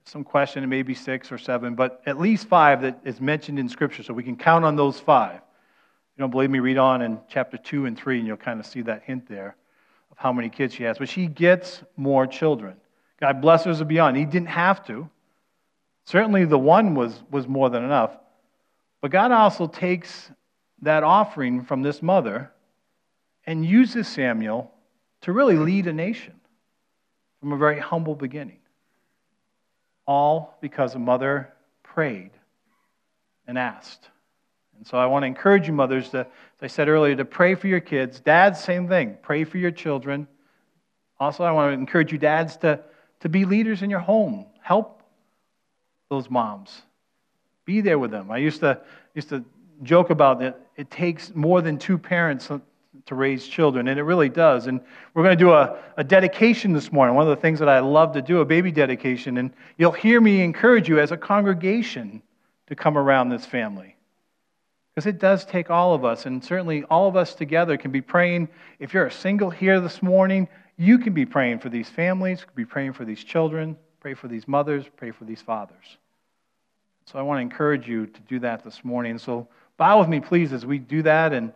Some 0.04 0.24
question, 0.24 0.66
maybe 0.68 0.94
six 0.94 1.30
or 1.30 1.38
seven, 1.38 1.74
but 1.74 2.00
at 2.06 2.18
least 2.18 2.48
five 2.48 2.82
that 2.82 3.00
is 3.04 3.20
mentioned 3.20 3.58
in 3.58 3.68
Scripture, 3.68 4.02
so 4.02 4.14
we 4.14 4.22
can 4.22 4.36
count 4.36 4.64
on 4.64 4.76
those 4.76 4.98
five. 4.98 5.40
You 6.16 6.22
don't 6.22 6.30
believe 6.30 6.50
me, 6.50 6.60
read 6.60 6.78
on 6.78 7.02
in 7.02 7.20
chapter 7.28 7.58
2 7.58 7.84
and 7.84 7.96
3, 7.96 8.18
and 8.18 8.26
you'll 8.26 8.38
kind 8.38 8.58
of 8.58 8.64
see 8.64 8.80
that 8.82 9.02
hint 9.02 9.28
there 9.28 9.54
of 10.10 10.16
how 10.16 10.32
many 10.32 10.48
kids 10.48 10.74
she 10.74 10.84
has. 10.84 10.96
But 10.98 11.10
she 11.10 11.26
gets 11.26 11.82
more 11.96 12.26
children. 12.26 12.76
God 13.20 13.42
bless 13.42 13.64
her 13.64 13.84
beyond. 13.84 14.16
He 14.16 14.24
didn't 14.24 14.48
have 14.48 14.86
to. 14.86 15.10
Certainly 16.04 16.46
the 16.46 16.58
one 16.58 16.94
was, 16.94 17.22
was 17.30 17.46
more 17.46 17.68
than 17.68 17.84
enough. 17.84 18.16
But 19.02 19.10
God 19.10 19.30
also 19.30 19.66
takes 19.66 20.30
that 20.82 21.02
offering 21.02 21.64
from 21.64 21.82
this 21.82 22.02
mother 22.02 22.50
and 23.46 23.64
uses 23.64 24.08
Samuel 24.08 24.72
to 25.22 25.32
really 25.32 25.56
lead 25.56 25.86
a 25.86 25.92
nation 25.92 26.34
from 27.40 27.52
a 27.52 27.56
very 27.58 27.78
humble 27.78 28.14
beginning. 28.14 28.58
All 30.06 30.56
because 30.60 30.94
a 30.94 30.98
mother 30.98 31.52
prayed 31.82 32.30
and 33.46 33.58
asked. 33.58 34.08
And 34.76 34.86
so 34.86 34.98
I 34.98 35.06
want 35.06 35.22
to 35.22 35.26
encourage 35.26 35.66
you, 35.66 35.72
mothers, 35.72 36.10
to, 36.10 36.20
as 36.20 36.26
I 36.62 36.66
said 36.66 36.88
earlier, 36.88 37.16
to 37.16 37.24
pray 37.24 37.54
for 37.54 37.68
your 37.68 37.80
kids. 37.80 38.20
Dads, 38.20 38.60
same 38.60 38.88
thing. 38.88 39.16
Pray 39.22 39.44
for 39.44 39.58
your 39.58 39.70
children. 39.70 40.28
Also, 41.18 41.44
I 41.44 41.50
want 41.52 41.70
to 41.70 41.74
encourage 41.78 42.12
you, 42.12 42.18
dads, 42.18 42.56
to, 42.58 42.80
to 43.20 43.28
be 43.28 43.44
leaders 43.44 43.82
in 43.82 43.90
your 43.90 44.00
home. 44.00 44.46
Help 44.60 45.02
those 46.10 46.30
moms. 46.30 46.82
Be 47.64 47.80
there 47.80 47.98
with 47.98 48.10
them. 48.10 48.30
I 48.30 48.38
used 48.38 48.60
to, 48.60 48.80
used 49.14 49.30
to 49.30 49.44
joke 49.82 50.10
about 50.10 50.40
that. 50.40 50.60
It 50.76 50.90
takes 50.90 51.34
more 51.34 51.62
than 51.62 51.78
two 51.78 51.98
parents 51.98 52.50
to 53.06 53.14
raise 53.14 53.46
children, 53.46 53.88
and 53.88 53.98
it 53.98 54.02
really 54.02 54.28
does. 54.28 54.66
And 54.66 54.80
we're 55.14 55.22
going 55.22 55.36
to 55.36 55.44
do 55.44 55.52
a, 55.52 55.78
a 55.96 56.04
dedication 56.04 56.72
this 56.72 56.92
morning, 56.92 57.14
one 57.14 57.26
of 57.26 57.34
the 57.34 57.40
things 57.40 57.58
that 57.58 57.68
I 57.68 57.80
love 57.80 58.12
to 58.12 58.22
do, 58.22 58.40
a 58.40 58.44
baby 58.44 58.70
dedication. 58.70 59.38
And 59.38 59.52
you'll 59.78 59.92
hear 59.92 60.20
me 60.20 60.42
encourage 60.42 60.88
you 60.88 61.00
as 61.00 61.12
a 61.12 61.16
congregation 61.16 62.22
to 62.66 62.74
come 62.74 62.98
around 62.98 63.30
this 63.30 63.46
family. 63.46 63.95
Because 64.96 65.06
it 65.06 65.18
does 65.18 65.44
take 65.44 65.68
all 65.70 65.92
of 65.92 66.06
us, 66.06 66.24
and 66.24 66.42
certainly 66.42 66.82
all 66.84 67.06
of 67.06 67.16
us 67.16 67.34
together 67.34 67.76
can 67.76 67.90
be 67.90 68.00
praying. 68.00 68.48
If 68.78 68.94
you're 68.94 69.04
a 69.04 69.12
single 69.12 69.50
here 69.50 69.78
this 69.78 70.02
morning, 70.02 70.48
you 70.78 70.98
can 70.98 71.12
be 71.12 71.26
praying 71.26 71.58
for 71.58 71.68
these 71.68 71.90
families, 71.90 72.46
be 72.54 72.64
praying 72.64 72.94
for 72.94 73.04
these 73.04 73.22
children, 73.22 73.76
pray 74.00 74.14
for 74.14 74.26
these 74.26 74.48
mothers, 74.48 74.86
pray 74.96 75.10
for 75.10 75.24
these 75.24 75.42
fathers. 75.42 75.98
So 77.04 77.18
I 77.18 77.22
want 77.22 77.36
to 77.36 77.42
encourage 77.42 77.86
you 77.86 78.06
to 78.06 78.20
do 78.22 78.38
that 78.38 78.64
this 78.64 78.82
morning. 78.84 79.18
So 79.18 79.46
bow 79.76 80.00
with 80.00 80.08
me, 80.08 80.18
please, 80.18 80.54
as 80.54 80.64
we 80.64 80.78
do 80.78 81.02
that. 81.02 81.34
And 81.34 81.52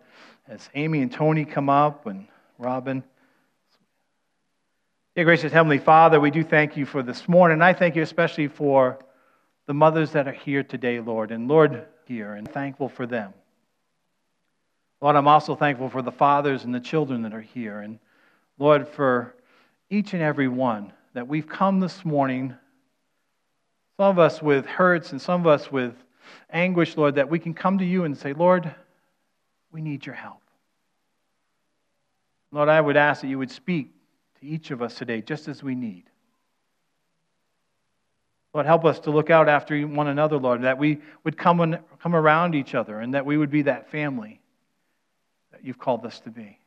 as 0.47 0.69
Amy 0.75 1.01
and 1.01 1.11
Tony 1.11 1.43
come 1.43 1.67
up 1.67 2.05
and 2.05 2.27
Robin. 2.59 3.03
Dear 5.15 5.25
gracious 5.25 5.51
Heavenly 5.51 5.79
Father, 5.79 6.19
we 6.19 6.29
do 6.29 6.43
thank 6.43 6.77
you 6.77 6.85
for 6.85 7.01
this 7.01 7.27
morning. 7.27 7.63
I 7.63 7.73
thank 7.73 7.95
you 7.95 8.03
especially 8.03 8.49
for 8.49 8.99
the 9.65 9.73
mothers 9.73 10.11
that 10.11 10.27
are 10.27 10.31
here 10.31 10.61
today, 10.61 10.99
Lord, 10.99 11.31
and 11.31 11.47
Lord, 11.47 11.87
here, 12.11 12.33
and 12.33 12.45
thankful 12.51 12.89
for 12.89 13.07
them. 13.07 13.33
Lord, 14.99 15.15
I'm 15.15 15.29
also 15.29 15.55
thankful 15.55 15.89
for 15.89 16.01
the 16.01 16.11
fathers 16.11 16.65
and 16.65 16.75
the 16.75 16.79
children 16.79 17.21
that 17.21 17.33
are 17.33 17.41
here. 17.41 17.79
And 17.79 17.99
Lord, 18.59 18.87
for 18.87 19.33
each 19.89 20.13
and 20.13 20.21
every 20.21 20.49
one 20.49 20.91
that 21.13 21.27
we've 21.27 21.47
come 21.47 21.79
this 21.79 22.03
morning, 22.03 22.53
some 23.97 24.09
of 24.09 24.19
us 24.19 24.41
with 24.41 24.65
hurts 24.65 25.13
and 25.13 25.21
some 25.21 25.39
of 25.41 25.47
us 25.47 25.71
with 25.71 25.95
anguish, 26.49 26.97
Lord, 26.97 27.15
that 27.15 27.29
we 27.29 27.39
can 27.39 27.53
come 27.53 27.77
to 27.77 27.85
you 27.85 28.03
and 28.03 28.17
say, 28.17 28.33
Lord, 28.33 28.75
we 29.71 29.81
need 29.81 30.05
your 30.05 30.15
help. 30.15 30.41
Lord, 32.51 32.67
I 32.67 32.81
would 32.81 32.97
ask 32.97 33.21
that 33.21 33.27
you 33.27 33.37
would 33.37 33.51
speak 33.51 33.93
to 34.41 34.45
each 34.45 34.71
of 34.71 34.81
us 34.81 34.95
today 34.95 35.21
just 35.21 35.47
as 35.47 35.63
we 35.63 35.75
need. 35.75 36.10
Lord, 38.53 38.65
help 38.65 38.85
us 38.85 38.99
to 39.01 39.11
look 39.11 39.29
out 39.29 39.47
after 39.47 39.81
one 39.81 40.07
another, 40.07 40.37
Lord, 40.37 40.63
that 40.63 40.77
we 40.77 40.99
would 41.23 41.37
come, 41.37 41.61
on, 41.61 41.79
come 42.01 42.15
around 42.15 42.53
each 42.55 42.75
other 42.75 42.99
and 42.99 43.13
that 43.13 43.25
we 43.25 43.37
would 43.37 43.49
be 43.49 43.63
that 43.63 43.89
family 43.89 44.41
that 45.51 45.63
you've 45.63 45.79
called 45.79 46.05
us 46.05 46.19
to 46.21 46.29
be. 46.29 46.57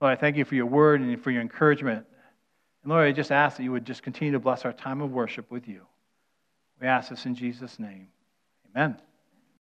Lord, 0.00 0.16
I 0.16 0.20
thank 0.20 0.36
you 0.36 0.44
for 0.44 0.54
your 0.54 0.66
word 0.66 1.00
and 1.00 1.22
for 1.22 1.30
your 1.30 1.42
encouragement 1.42 2.06
And 2.82 2.90
Lord, 2.90 3.06
I 3.06 3.12
just 3.12 3.32
ask 3.32 3.56
that 3.56 3.62
you 3.62 3.72
would 3.72 3.84
just 3.84 4.02
continue 4.02 4.32
to 4.32 4.38
bless 4.38 4.64
our 4.64 4.72
time 4.72 5.00
of 5.00 5.12
worship 5.12 5.50
with 5.50 5.68
you. 5.68 5.82
We 6.80 6.86
ask 6.86 7.10
this 7.10 7.26
in 7.26 7.34
Jesus' 7.34 7.78
name. 7.78 8.08
Amen. 8.74 8.96